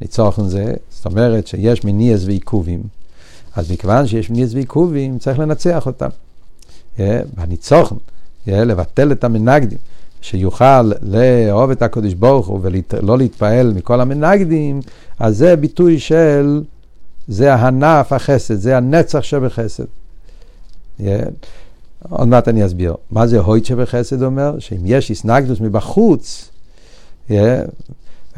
ניצוחן 0.00 0.48
זה, 0.48 0.74
זאת 0.90 1.06
אומרת 1.06 1.46
שיש 1.46 1.84
מניעס 1.84 2.24
ועיכובים, 2.24 2.82
אז 3.56 3.70
מכיוון 3.70 4.06
שיש 4.06 4.30
מניעס 4.30 4.54
ועיכובים, 4.54 5.18
צריך 5.18 5.38
לנצח 5.38 5.86
אותם. 5.86 6.08
אה, 6.98 7.20
בניצוחן, 7.34 7.96
אה, 8.48 8.64
לבטל 8.64 9.12
את 9.12 9.24
המנגדים. 9.24 9.78
שיוכל 10.20 10.82
לאהוב 11.02 11.70
את 11.70 11.82
הקודש 11.82 12.14
ברוך 12.14 12.46
הוא 12.46 12.60
ולא 12.62 13.18
להתפעל 13.18 13.72
מכל 13.72 14.00
המנגדים, 14.00 14.80
אז 15.18 15.36
זה 15.36 15.56
ביטוי 15.56 15.98
של, 15.98 16.62
זה 17.28 17.54
ההנף 17.54 18.12
החסד, 18.12 18.54
זה 18.54 18.76
הנצח 18.76 19.20
שבחסד. 19.20 19.84
Yeah. 21.00 21.04
עוד 22.08 22.28
מעט 22.28 22.48
אני 22.48 22.66
אסביר. 22.66 22.94
מה 23.10 23.26
זה 23.26 23.38
הויט 23.38 23.64
שבחסד 23.64 24.22
אומר? 24.22 24.58
שאם 24.58 24.80
יש 24.84 25.10
איסנגדוס 25.10 25.60
מבחוץ, 25.60 26.51
yeah, 27.30 27.34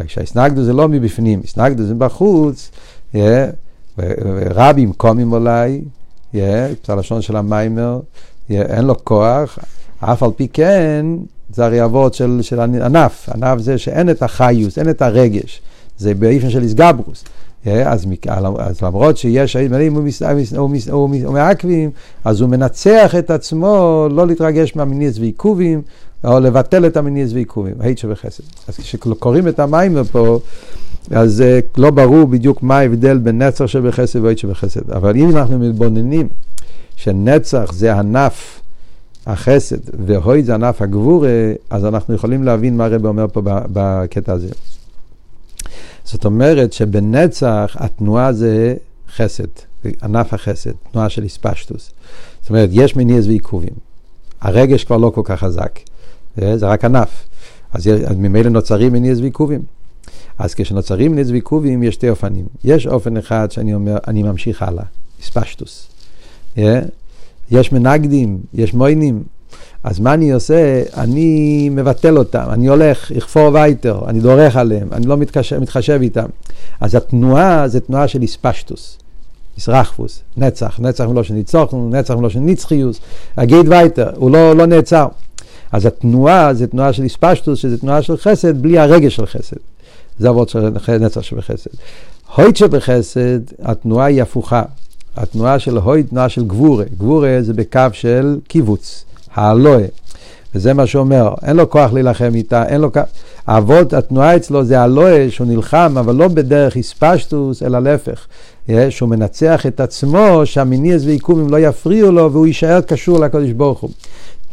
כשהאיסנגדוס 0.07 0.65
זה 0.65 0.73
לא 0.73 0.89
מבפנים, 0.89 1.41
איסנגדוס 1.43 1.87
זה 1.87 1.95
בחוץ, 1.95 2.71
ורבים 3.99 4.93
קומים 4.93 5.33
אולי, 5.33 5.81
yeah, 6.35 6.39
לשון 6.89 7.23
של 7.23 7.37
המיימר, 7.37 8.01
אין 8.51 8.85
לו 8.85 9.05
כוח, 9.05 9.59
אף 10.01 10.23
על 10.23 10.31
פי 10.37 10.49
כן, 10.49 11.07
זה 11.55 11.65
הרי 11.65 11.85
אבות 11.85 12.15
של, 12.15 12.39
של 12.43 12.61
ענף, 12.61 13.29
ענף 13.35 13.59
זה 13.59 13.79
שאין 13.79 14.11
את 14.11 14.23
החיוס, 14.23 14.79
אין 14.79 14.91
את 14.91 15.03
הרגש, 15.03 15.63
זה 15.99 16.15
באיפן 16.15 16.51
של 16.51 16.63
איסגברוס. 16.63 17.25
אז, 17.67 18.07
אז 18.59 18.83
למרות 18.83 19.17
שיש 19.17 19.57
מלאים 19.57 19.97
ומעכבים, 21.27 21.91
אז 22.25 22.41
הוא 22.41 22.51
מנצח 22.51 23.15
את 23.19 23.31
עצמו 23.31 24.07
לא 24.11 24.27
להתרגש 24.27 24.77
מהמיניס 24.77 25.19
ועיכובים, 25.19 25.83
או 26.25 26.41
לבטל 26.41 26.87
את 26.87 26.97
המיניס 26.97 27.33
ועיכובים, 27.33 27.75
היית 27.81 27.99
שבחסד. 27.99 28.43
אז 28.69 28.77
כשקוראים 28.77 29.49
את 29.49 29.59
המים 29.59 29.97
פה, 30.13 30.39
אז 31.11 31.45
לא 31.77 31.91
ברור 31.91 32.25
בדיוק 32.25 32.63
מה 32.63 32.79
ההבדל 32.79 33.19
בין 33.19 33.43
נצח 33.43 33.67
שבחסד 33.67 34.21
והיית 34.25 34.39
שבחסד. 34.39 34.91
אבל 34.91 35.17
אם 35.17 35.37
אנחנו 35.37 35.59
מתבוננים 35.59 36.29
שנצח 36.97 37.73
זה 37.73 37.95
ענף 37.95 38.61
החסד 39.27 40.07
והוי 40.07 40.43
זה 40.43 40.55
ענף 40.55 40.83
הגבורה, 40.83 41.53
אז 41.71 41.85
אנחנו 41.85 42.15
יכולים 42.15 42.45
להבין 42.45 42.77
מה 42.77 42.85
הרב 42.85 43.07
אומר 43.07 43.27
פה 43.33 43.41
בקטע 43.45 44.33
הזה. 44.33 44.49
זאת 46.05 46.25
אומרת 46.25 46.73
שבנצח 46.73 47.77
התנועה 47.79 48.33
זה 48.33 48.75
חסד, 49.17 49.47
ענף 50.03 50.35
החסד, 50.35 50.71
תנועה 50.93 51.09
של 51.09 51.23
איספשטוס. 51.23 51.91
זאת 52.41 52.51
אומרת, 52.51 52.69
יש 52.73 52.97
מניעס 52.97 53.27
ועיכובים. 53.27 53.75
הרגש 54.41 54.85
כבר 54.85 54.97
לא 54.97 55.13
כל 55.15 55.21
כך 55.25 55.41
חזק, 55.41 55.79
זה 56.37 56.67
רק 56.67 56.85
ענף. 56.85 57.09
אז, 57.73 57.87
אז 58.07 58.17
ממילא 58.17 58.51
נוצרים 58.51 58.93
מניעס 58.93 59.19
ועיכובים. 59.19 59.63
אז 60.39 60.55
כשנוצרים 60.55 61.13
מניעס 61.13 61.31
ועיכובים 61.31 61.83
יש 61.83 61.95
שתי 61.95 62.11
אופנים. 62.11 62.45
יש 62.65 62.87
אופן 62.87 63.17
אחד 63.17 63.51
שאני 63.51 63.75
אומר, 63.75 63.97
אני 64.07 64.23
ממשיך 64.23 64.63
הלאה, 64.63 64.85
איספשטוס. 65.19 65.89
יש 67.51 67.73
מנגדים, 67.73 68.39
יש 68.55 68.75
מוינים, 68.75 69.23
אז 69.85 70.01
מה 70.01 70.15
אני 70.15 70.33
עושה? 70.33 70.83
אני 70.97 71.69
מבטל 71.73 72.19
אותם, 72.19 72.45
אני 72.51 72.67
הולך, 72.67 73.13
אכפור 73.13 73.55
וייטר, 73.55 74.01
אני 74.07 74.21
דורך 74.21 74.57
עליהם, 74.57 74.89
אני 74.93 75.07
לא 75.07 75.17
מתחשב, 75.17 75.59
מתחשב 75.59 75.99
איתם. 76.03 76.27
אז 76.81 76.95
התנועה 76.95 77.69
זה 77.69 77.81
תנועה 77.81 78.09
של 78.09 78.23
איספשטוס, 78.23 78.99
איסרחפוס, 79.57 80.23
נצח, 80.37 80.81
נצח 80.81 81.05
מלושן 81.05 81.35
ניצוחנו, 81.35 81.91
נצח 81.91 82.15
מלושן 82.15 82.47
נצחיוס, 82.47 83.01
הגייט 83.37 83.67
וייטר, 83.69 84.11
הוא 84.17 84.31
לא, 84.31 84.57
לא 84.57 84.67
נעצר. 84.67 85.07
אז 85.73 85.87
התנועה 85.87 86.55
זה 86.55 86.67
תנועה 86.67 86.93
של 86.93 87.03
איספשטוס, 87.03 87.59
שזה 87.59 87.79
תנועה 87.79 88.03
של 88.03 88.17
חסד, 88.17 88.63
בלי 88.63 88.79
הרגש 88.79 89.17
של 89.17 89.27
חסד. 89.27 89.57
זה 90.19 90.29
אבות 90.29 90.49
של 90.49 90.71
נצח 91.01 91.21
שבחסד. 91.21 91.71
הויט 92.37 92.57
שבחסד, 92.57 93.41
התנועה 93.63 94.07
היא 94.07 94.23
הפוכה. 94.23 94.63
התנועה 95.17 95.59
של 95.59 95.77
הויט, 95.77 96.09
תנועה 96.09 96.29
של 96.29 96.45
גבורה. 96.45 96.85
גבורה 96.99 97.39
זה 97.41 97.53
בקו 97.53 97.81
של 97.93 98.39
קיבוץ. 98.49 99.05
האלוה. 99.35 99.83
וזה 100.55 100.75
מה 100.75 100.87
שאומר, 100.87 101.35
אין 101.43 101.57
לו 101.57 101.71
כוח 101.71 101.93
להילחם 101.93 102.31
איתה, 102.35 102.67
אין 102.67 102.81
לו 102.81 102.93
כוח... 102.93 103.05
אבות, 103.49 103.93
התנועה 103.93 104.37
אצלו 104.37 104.65
זה 104.65 104.85
אלוה 104.85 105.27
שהוא 105.31 105.47
נלחם, 105.47 105.95
אבל 105.99 106.15
לא 106.15 106.29
בדרך 106.29 106.77
איספשטוס, 106.77 107.63
אלא 107.63 107.79
להפך. 107.79 108.27
שהוא 108.91 109.09
מנצח 109.09 109.67
את 109.67 109.81
עצמו, 109.81 110.41
שהמיניאס 110.45 111.05
ועיכובים 111.05 111.51
לא 111.51 111.59
יפריעו 111.59 112.13
לו, 112.13 112.33
והוא 112.33 112.47
יישאר 112.47 112.81
קשור 112.81 113.19
לקדוש 113.19 113.51
ברוך 113.51 113.81
הוא. 113.81 113.91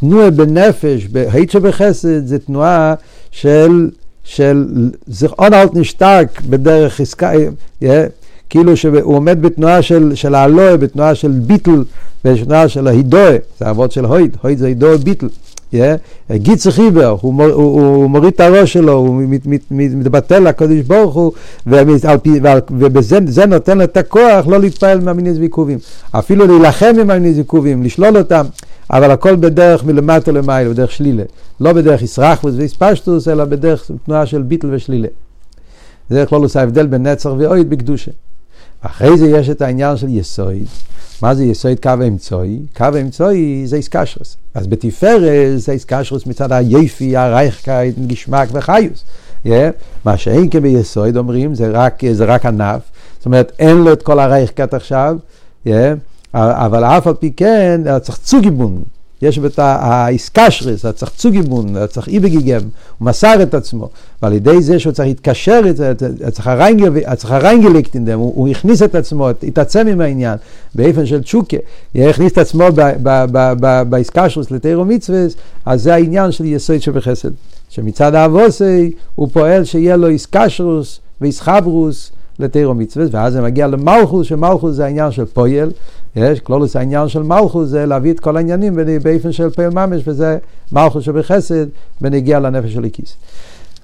תנועה 0.01 0.31
בנפש, 0.31 1.05
בהיט 1.05 1.49
שבחסד, 1.49 2.25
זה 2.25 2.39
תנועה 2.39 2.93
של, 3.31 3.89
של 4.23 4.65
זיכרון 5.07 5.53
אלט 5.53 5.71
נשתק 5.73 6.41
בדרך 6.49 6.99
עסקה, 6.99 7.31
כאילו 8.49 8.77
שהוא 8.77 9.15
עומד 9.15 9.41
בתנועה 9.41 9.81
של, 9.81 10.11
של 10.15 10.35
האלוה, 10.35 10.77
בתנועה 10.77 11.15
של 11.15 11.31
ביטל, 11.31 11.83
בתנועה 12.25 12.67
של 12.67 12.87
ההידואה, 12.87 13.37
זה 13.59 13.69
אבות 13.69 13.91
של 13.91 14.05
הויד, 14.05 14.37
הויד 14.41 14.57
זה 14.57 14.67
הידואה 14.67 14.97
ביטל. 14.97 15.27
גיצר 16.31 16.71
חיבר, 16.71 17.17
הוא, 17.21 17.33
מור, 17.33 17.47
הוא, 17.47 17.81
הוא 17.81 18.09
מוריד 18.09 18.33
את 18.33 18.39
הראש 18.39 18.73
שלו, 18.73 18.93
הוא 18.93 19.23
מת, 19.23 19.45
מת, 19.45 19.61
מת, 19.71 19.91
מתבטל 19.93 20.39
לקדוש 20.39 20.79
ברוך 20.79 21.15
הוא, 21.15 21.31
ובזה 22.69 23.45
נותן 23.45 23.77
לו 23.77 23.83
את 23.83 23.97
הכוח 23.97 24.47
לא 24.47 24.59
להתפעל 24.59 24.99
מהמיניס 24.99 25.37
ועיכובים. 25.37 25.77
אפילו 26.11 26.47
להילחם 26.47 26.93
עם 27.01 27.09
המיניס 27.09 27.35
ועיכובים, 27.35 27.83
לשלול 27.83 28.17
אותם, 28.17 28.45
אבל 28.91 29.11
הכל 29.11 29.35
בדרך 29.35 29.83
מלמטה 29.83 30.31
למעלה, 30.31 30.69
בדרך 30.69 30.91
שלילה. 30.91 31.23
לא 31.59 31.73
בדרך 31.73 32.01
ישרחבוס 32.01 32.53
ויספשטוס, 32.57 33.27
אלא 33.27 33.45
בדרך 33.45 33.91
תנועה 34.05 34.25
של 34.25 34.41
ביטל 34.41 34.67
ושלילה. 34.71 35.07
זה 36.09 36.25
כלול 36.25 36.41
עושה 36.41 36.61
הבדל 36.61 36.87
בין 36.87 37.07
נצח 37.07 37.29
ואויד 37.37 37.69
בקדושה. 37.69 38.11
אחרי 38.81 39.17
זה 39.17 39.27
יש 39.27 39.49
את 39.49 39.61
העניין 39.61 39.97
של 39.97 40.07
יסוד. 40.09 40.53
מה 41.21 41.35
זה 41.35 41.43
יסוד 41.43 41.79
קו 41.83 41.89
האמצעי? 41.89 42.59
קו 42.77 42.83
האמצעי 42.83 43.63
זה 43.67 43.75
איסקשרוס. 43.75 44.37
אז 44.53 44.67
בתפארת 44.67 45.59
זה 45.59 45.71
איסקשרוס 45.71 46.25
מצד 46.25 46.51
היפי, 46.51 47.17
הרייכקייט, 47.17 47.95
גשמק 48.07 48.49
וחיוס. 48.51 49.03
Yeah. 49.45 49.49
מה 50.05 50.17
שאין 50.17 50.49
כביסוד 50.49 51.17
אומרים 51.17 51.55
זה 51.55 51.69
רק, 51.71 52.01
זה 52.11 52.25
רק 52.25 52.45
ענף. 52.45 52.81
זאת 53.17 53.25
אומרת 53.25 53.51
אין 53.59 53.77
לו 53.77 53.93
את 53.93 54.03
כל 54.03 54.19
הרייכקייט 54.19 54.73
עכשיו. 54.73 55.15
Yeah. 55.67 55.69
אבל 56.33 56.83
אף 56.83 57.07
על 57.07 57.13
פי 57.13 57.31
כן 57.37 57.81
צריך 58.01 58.17
צוגיבון. 58.17 58.83
יש 59.21 59.39
את 59.39 59.59
האיסקשרס, 59.59 60.85
צוגיבון, 61.15 61.87
צריך 61.87 62.07
איבגיגם, 62.07 62.61
הוא 62.97 63.05
מסר 63.05 63.43
את 63.43 63.53
עצמו, 63.53 63.89
ועל 64.21 64.33
ידי 64.33 64.61
זה 64.61 64.79
שהוא 64.79 64.93
צריך 64.93 65.07
להתקשר, 65.07 65.61
צריך 66.31 67.31
הריינגליקטינדם, 67.31 68.19
הוא 68.19 68.47
הכניס 68.49 68.83
את 68.83 68.95
עצמו, 68.95 69.29
התעצם 69.29 69.87
עם 69.87 70.01
העניין, 70.01 70.37
באופן 70.75 71.05
של 71.05 71.23
צ'וקה, 71.23 71.57
הכניס 71.95 72.31
את 72.31 72.37
עצמו 72.37 72.65
באיסקשרס 73.89 74.51
לתירו 74.51 74.85
מצווה, 74.85 75.25
אז 75.65 75.83
זה 75.83 75.93
העניין 75.93 76.31
של 76.31 76.45
יסוד 76.45 76.81
שבחסד, 76.81 77.29
שמצד 77.69 78.15
האבוסי 78.15 78.91
הוא 79.15 79.27
פועל 79.33 79.63
שיהיה 79.63 79.95
לו 79.95 80.07
איסקשרוס 80.07 80.99
ואיסחברוס 81.21 82.11
לתירו 82.39 82.73
מצווה, 82.73 83.05
ואז 83.11 83.33
זה 83.33 83.41
מגיע 83.41 83.67
למלכוס, 83.67 84.27
שמלכוס 84.27 84.75
זה 84.75 84.85
העניין 84.85 85.11
של 85.11 85.25
פועל, 85.25 85.71
יש, 86.15 86.39
כלולוס 86.39 86.75
העניין 86.75 87.07
של 87.07 87.23
מלכוס 87.23 87.69
זה 87.69 87.85
להביא 87.85 88.11
את 88.11 88.19
כל 88.19 88.37
העניינים 88.37 88.79
באופן 89.03 89.31
של 89.31 89.49
פועל 89.49 89.69
ממש, 89.69 90.01
וזה 90.07 90.37
מלכוס 90.71 91.03
שבחסד 91.03 91.65
בנגיע 92.01 92.39
לנפש 92.39 92.73
של 92.73 92.85
הכיס. 92.85 93.15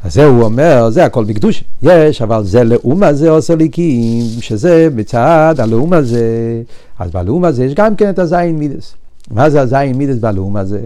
אז 0.04 0.13
זה 0.13 0.26
הוא 0.26 0.44
אומר, 0.44 0.90
זה 0.90 1.06
הכל 1.06 1.24
בקדוש. 1.24 1.63
יש, 1.84 2.22
אבל 2.22 2.44
זה 2.44 2.63
לאום 2.63 3.04
הזה 3.04 3.30
עושה 3.30 3.56
ליקים, 3.56 4.26
שזה 4.40 4.88
מצד 4.96 5.56
הלאום 5.58 5.94
הזה. 5.94 6.62
אז 7.00 7.12
בלאום 7.12 7.44
הזה 7.44 7.66
יש 7.66 7.74
גם 7.74 7.96
כן 7.96 8.10
את 8.10 8.20
הזין 8.20 8.58
מידס. 8.58 8.94
מה 9.32 9.50
זה 9.50 9.62
הזין 9.62 9.98
מידס 9.98 10.18
בלאום 10.18 10.58
הזה? 10.58 10.80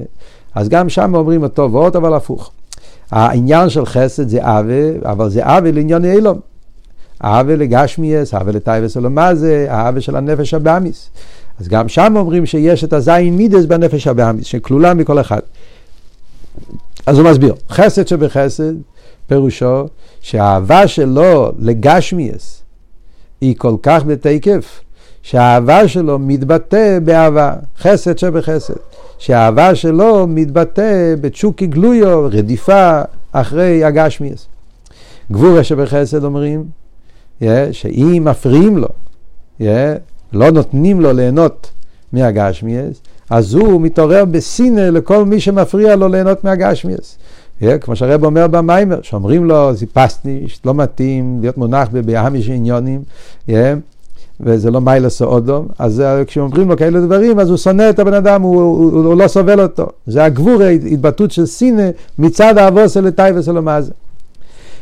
אז 0.56 0.70
גם 0.70 0.90
שם 0.90 1.16
אומרים 1.16 1.44
אותו 1.44 1.72
ועוד, 1.72 1.96
אבל 1.96 2.14
הפוך. 2.14 2.52
העניין 3.12 3.70
של 3.70 3.86
חסד 3.86 4.30
זה 4.30 4.46
עוול, 4.46 4.94
אבל 5.06 5.30
זה 5.30 5.46
עוול 5.46 5.76
לעניין 5.76 6.06
אילום. 6.06 6.40
עוול 7.24 7.54
לגשמיאס, 7.54 8.34
עוול 8.34 8.56
לטייבס 8.56 8.98
ולמזה, 8.98 9.68
העוול 9.70 10.00
של 10.00 10.16
הנפש 10.16 10.54
הבאמיס. 10.54 11.10
אז 11.60 11.68
גם 11.68 11.90
שם 11.90 12.14
אומרים 12.18 12.46
שיש 12.46 12.84
את 12.84 12.94
הזין 12.94 13.38
מידס 13.38 13.66
בנפש 13.66 14.08
הבאמיס, 14.08 14.46
שכלולה 14.46 14.94
מכל 14.94 15.20
אחד. 15.20 15.40
אז 17.06 17.18
הוא 17.18 17.30
מסביר, 17.30 17.56
חסד 17.70 18.08
שבחסד, 18.08 18.74
פירושו 19.28 19.88
שהאהבה 20.22 20.88
שלו 20.88 21.52
לגשמיאס 21.60 22.62
היא 23.42 23.56
כל 23.58 23.76
כך 23.84 24.04
בתקף, 24.04 24.82
שהאהבה 25.24 25.88
שלו 25.88 26.20
מתבטא 26.20 27.00
באהבה, 27.04 27.54
חסד 27.80 28.18
שבחסד. 28.18 28.74
שהאהבה 29.18 29.76
שלו 29.76 30.28
מתבטא 30.28 31.16
בתשוקי 31.22 31.68
גלויו, 31.68 32.28
רדיפה 32.32 33.02
אחרי 33.32 33.84
הגשמיאס. 33.84 34.48
גבורה 35.32 35.64
שבחסד 35.64 36.24
אומרים, 36.24 36.64
yeah, 37.42 37.46
שאם 37.72 38.22
מפריעים 38.26 38.78
לו, 38.78 38.88
yeah, 39.62 39.64
לא 40.34 40.52
נותנים 40.52 41.02
לו 41.02 41.14
ליהנות 41.14 41.72
מהגשמיאס, 42.14 43.02
אז 43.30 43.54
הוא 43.54 43.82
מתעורר 43.82 44.26
בסינר 44.26 44.92
לכל 44.92 45.26
מי 45.26 45.40
שמפריע 45.40 45.96
לו 45.96 46.08
ליהנות 46.08 46.44
מהגשמיאס. 46.44 47.18
Yeah, 47.62 47.66
כמו 47.82 47.96
שהרב 47.96 48.24
אומר 48.24 48.48
במיימר, 48.48 49.02
שאומרים 49.02 49.46
לו, 49.46 49.74
זיפסניש, 49.74 50.60
לא 50.66 50.74
מתאים 50.74 51.38
להיות 51.42 51.58
מונח 51.58 51.88
בהמיש 51.92 52.50
עניונים, 52.50 53.02
yeah, 53.50 53.52
וזה 54.40 54.72
לא 54.72 54.82
מיילס 54.82 55.22
או 55.22 55.28
אודום, 55.28 55.68
אז 55.80 56.04
כשאומרים 56.28 56.70
לו 56.70 56.78
כאלה 56.78 57.02
דברים, 57.02 57.40
אז 57.40 57.50
הוא 57.50 57.58
שונא 57.58 57.90
את 57.90 58.00
הבן 58.00 58.14
אדם, 58.14 58.42
הוא, 58.42 58.62
הוא, 58.62 58.92
הוא, 58.92 59.06
הוא 59.06 59.16
לא 59.18 59.28
סובל 59.28 59.62
אותו. 59.62 59.86
זה 60.08 60.24
הגבור, 60.24 60.64
התבטאות 60.64 61.32
של 61.32 61.46
סינא 61.46 61.90
מצד 62.20 62.58
האבוסה 62.58 63.02
לטייבס 63.02 63.50
אלומזה. 63.50 63.92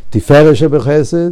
תפארת 0.09 0.55
שבחסד, 0.55 1.31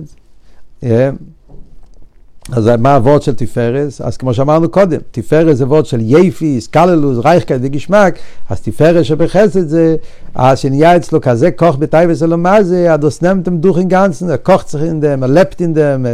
אז 2.51 2.69
מה 2.79 2.95
הוורד 2.95 3.21
של 3.21 3.35
תפארס? 3.35 4.01
אז 4.01 4.17
כמו 4.17 4.33
שאמרנו 4.33 4.69
קודם, 4.69 4.99
תפארס 5.11 5.57
זה 5.57 5.65
וורד 5.65 5.85
של 5.85 5.99
יפיס, 6.01 6.67
קללוס, 6.67 7.25
רייכקייט 7.25 7.61
וגשמק, 7.63 8.15
אז 8.49 8.61
תפארס 8.61 9.05
שבחסד 9.05 9.67
זה, 9.67 9.95
אז 10.35 10.59
שנהיה 10.59 10.95
אצלו 10.95 11.21
כזה 11.21 11.51
כוח 11.51 11.75
בטייבס 11.75 12.23
אלו 12.23 12.37
מה 12.37 12.63
זה, 12.63 12.93
הדוסנמתם 12.93 13.57
דוכן 13.57 13.87
גנצן, 13.87 14.29
הכוח 14.29 14.63
צריך 14.63 14.83
אינדם, 14.83 15.23
הלפט 15.23 15.61
אינדם, 15.61 16.05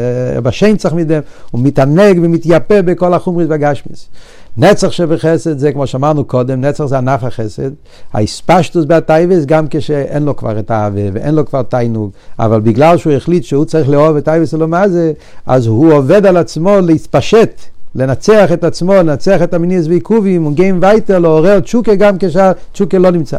בשן 0.43 0.77
צריך 0.77 0.93
מדם, 0.93 1.21
הוא 1.51 1.61
מתענג 1.63 2.19
ומתייפה 2.23 2.81
בכל 2.81 3.13
החומרית 3.13 3.49
והגשמיס. 3.49 4.07
נצח 4.57 4.91
שבחסד 4.91 5.57
זה 5.57 5.71
כמו 5.71 5.87
שאמרנו 5.87 6.25
קודם, 6.25 6.61
נצח 6.61 6.85
זה 6.85 6.97
ענף 6.97 7.23
החסד. 7.23 7.71
האספשטוס 8.13 8.85
בהטייבס 8.85 9.45
גם 9.45 9.65
כשאין 9.69 10.23
לו 10.23 10.35
כבר 10.35 10.59
את 10.59 10.71
האהבה 10.71 11.01
ואין 11.13 11.35
לו 11.35 11.45
כבר 11.45 11.61
תיינוג, 11.61 12.11
אבל 12.39 12.61
בגלל 12.61 12.97
שהוא 12.97 13.13
החליט 13.13 13.43
שהוא 13.43 13.65
צריך 13.65 13.89
לאהוב 13.89 14.17
את 14.17 14.25
טייבס 14.25 14.53
אלו 14.53 14.67
מה 14.67 14.89
זה, 14.89 15.11
אז 15.45 15.67
הוא 15.67 15.93
עובד 15.93 16.25
על 16.25 16.37
עצמו 16.37 16.77
להתפשט. 16.81 17.61
לנצח 17.95 18.51
את 18.53 18.63
עצמו, 18.63 18.93
לנצח 18.93 19.41
את 19.43 19.53
המיניס 19.53 19.87
ועיכובים, 19.87 20.43
הוא 20.43 20.53
גיים 20.53 20.79
וייטר, 20.81 21.19
לעורר 21.19 21.59
תשוקה 21.59 21.95
גם 21.95 22.15
כשהתשוקה 22.19 22.97
לא 22.97 23.11
נמצא. 23.11 23.37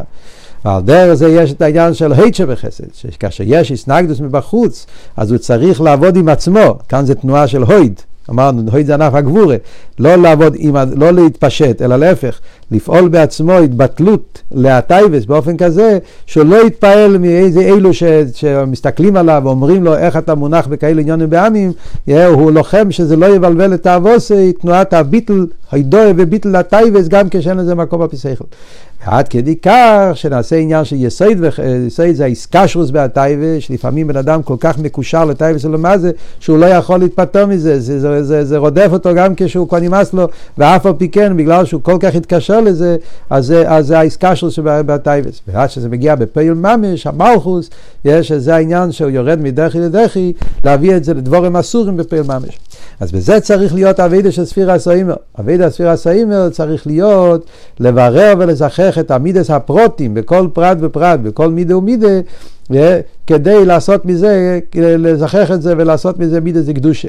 ועל 0.65 0.83
דרך 0.83 1.15
זה 1.15 1.29
יש 1.29 1.53
את 1.53 1.63
העניין 1.63 1.95
של 1.95 2.13
היט 2.13 2.35
שבחסד, 2.35 2.85
שכאשר 2.95 3.45
יש 3.47 3.71
איסנגדוס 3.71 4.21
מבחוץ, 4.21 4.87
אז 5.17 5.31
הוא 5.31 5.39
צריך 5.39 5.81
לעבוד 5.81 6.17
עם 6.17 6.29
עצמו, 6.29 6.79
כאן 6.89 7.07
זה 7.07 7.15
תנועה 7.15 7.47
של 7.47 7.63
הויד, 7.63 8.01
אמרנו, 8.31 8.63
הויד 8.71 8.87
זה 8.87 8.95
ענף 8.95 9.15
הגבורה, 9.15 9.57
לא 9.99 10.17
לעבוד, 10.17 10.57
עם, 10.59 10.77
לא 10.97 11.11
להתפשט, 11.11 11.83
אלא 11.83 11.97
להפך, 11.97 12.41
לפעול 12.71 13.09
בעצמו 13.09 13.53
התבטלות 13.53 14.43
להטייבס 14.53 15.25
באופן 15.25 15.57
כזה, 15.57 15.99
שהוא 16.27 16.45
לא 16.45 16.67
יתפעל 16.67 17.19
מאיזה 17.19 17.61
אלו 17.61 17.95
ש, 17.95 18.03
שמסתכלים 18.35 19.17
עליו 19.17 19.43
ואומרים 19.45 19.85
לו 19.85 19.97
איך 19.97 20.17
אתה 20.17 20.35
מונח 20.35 20.67
בכאלה 20.67 21.01
עניונים 21.01 21.31
בעמים, 21.31 21.73
הוא 22.07 22.53
לוחם 22.53 22.91
שזה 22.91 23.17
לא 23.17 23.27
יבלבל 23.27 23.75
את 23.75 23.87
האבוסי, 23.87 24.53
תנועת 24.53 24.93
הביטל, 24.93 25.47
הידוי 25.73 26.13
וביטל 26.17 26.57
הטייבס, 26.57 27.09
גם 27.09 27.27
כשאין 27.31 27.57
לזה 27.57 27.75
מקום 27.75 28.07
שכל. 28.17 28.45
עד 29.07 29.29
כדי 29.29 29.57
כך 29.57 30.11
שנעשה 30.15 30.57
עניין 30.57 30.85
של 30.85 30.97
יסוד, 30.99 31.39
ויסוד 31.41 32.13
זה 32.13 32.25
האיסקשרוס 32.25 32.91
בהטייבה, 32.91 33.61
שלפעמים 33.61 34.07
בן 34.07 34.17
אדם 34.17 34.43
כל 34.43 34.57
כך 34.61 34.79
מקושר 34.79 35.25
לטייבה 35.25 35.59
שלו 35.59 35.79
מה 35.79 35.99
זה, 35.99 36.11
שהוא 36.41 36.59
לא 36.59 36.67
יכול 36.67 37.01
להתפטר 37.01 37.47
מזה, 37.47 37.81
זה, 37.81 38.01
זה, 38.01 38.25
זה, 38.25 38.45
זה 38.45 38.59
רודף 38.59 38.89
אותו 38.93 39.15
גם 39.15 39.35
כשהוא 39.37 39.69
כבר 39.69 39.81
נמאס 39.81 40.13
לו, 40.13 40.29
ואף 40.59 40.87
על 40.87 40.93
פי 40.93 41.09
כן, 41.09 41.37
בגלל 41.37 41.65
שהוא 41.65 41.83
כל 41.83 41.97
כך 42.01 42.15
התקשר 42.15 42.61
לזה, 42.61 42.97
אז 43.31 43.55
זה, 43.81 43.99
האיסקשרוס 43.99 44.55
שבהטייבס. 44.55 45.41
ועד 45.49 45.71
שזה 45.71 45.89
מגיע 45.89 46.15
בפעיל 46.15 46.55
ממש, 46.55 47.07
המלכוס, 47.07 47.71
יש, 48.05 48.33
זה 48.33 48.55
העניין 48.55 48.93
שהוא 48.93 49.11
יורד 49.11 49.41
מדחי 49.41 49.79
לדחי, 49.79 50.33
להביא 50.65 50.97
את 50.97 51.05
זה 51.05 51.15
לדבורים 51.15 51.57
אסורים 51.57 51.97
בפעיל 51.97 52.23
ממש. 52.23 52.59
אז 53.01 53.13
בזה 53.13 53.41
צריך 53.41 53.75
להיות 53.75 54.01
אבידה 54.01 54.33
של 54.33 54.45
ספירה 54.45 54.79
סאימר. 54.79 55.15
אבידה 55.41 55.71
ספירה 55.71 55.97
סאימר 55.97 56.51
צריך 56.51 56.87
להיות 56.87 57.47
לברר 57.81 58.35
ולזכח 58.39 58.99
את 58.99 59.11
המידס 59.11 59.51
הפרוטים 59.51 60.15
בכל 60.15 60.49
פרט 60.53 60.79
ופרט, 60.81 61.21
בכל 61.21 61.51
מידה 61.51 61.77
ומידה, 61.77 62.21
כדי 63.27 63.65
לעשות 63.65 64.07
מזה, 64.07 64.61
לזכח 64.75 65.51
את 65.51 65.63
זה 65.63 65.75
ולעשות 65.77 66.19
מזה 66.19 66.41
מידס 66.41 66.69
קדושה. 66.69 67.09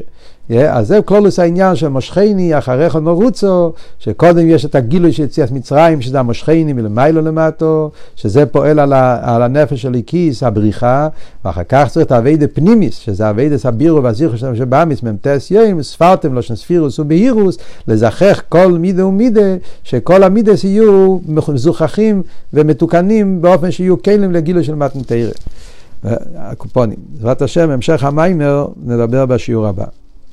אז 0.50 0.88
זה 0.88 1.02
כלולוס 1.06 1.40
העניין 1.40 1.76
של 1.76 1.88
מושכני, 1.88 2.58
אחריך 2.58 2.96
נורוצו, 2.96 3.72
שקודם 4.00 4.50
יש 4.50 4.66
את 4.66 4.76
הגילוי 4.76 5.12
של 5.12 5.24
יציאת 5.24 5.52
מצרים, 5.52 6.02
שזה 6.02 6.20
המושכני 6.20 6.74
מלמיילו 6.74 7.22
למטו, 7.22 7.92
שזה 8.16 8.46
פועל 8.46 8.80
על, 8.80 8.94
ה, 8.94 9.36
על 9.36 9.42
הנפש 9.42 9.82
של 9.82 9.96
איקיס, 9.96 10.44
הבריחה, 10.44 11.08
ואחר 11.46 11.64
כך 11.70 11.88
צריך 11.90 12.06
את 12.06 12.12
האביידה 12.12 12.48
פנימיס, 12.48 12.98
שזה 12.98 13.30
אביידס 13.30 13.66
הבירו 13.66 14.04
והזיכו 14.04 14.38
שלנו 14.38 14.56
שבאמיס, 14.56 15.04
מ"טס 15.04 15.52
יום, 15.52 15.84
ספרתם 15.84 16.34
לו 16.34 16.42
של 16.42 16.56
ספירוס 16.56 17.00
ובהירוס, 17.00 17.58
לזכח 17.88 18.42
כל 18.50 18.72
מידה 18.72 19.06
ומידה, 19.06 19.56
שכל 19.84 20.24
המידס 20.24 20.64
יהיו 20.64 21.18
מזוכחים 21.28 22.24
ומתוקנים 22.54 23.42
באופן 23.42 23.72
שיהיו 23.72 24.04
כלים 24.04 24.32
לגילוי 24.32 24.64
של 24.64 24.76
מתנתרא. 24.76 25.32
הקופונים. 26.36 26.98
בעזרת 27.10 27.42
השם, 27.42 27.70
המשך 27.70 28.04
המיימר 28.04 28.68
נדבר 28.84 29.26
בשיעור 29.26 29.68
הבא. 29.68 29.86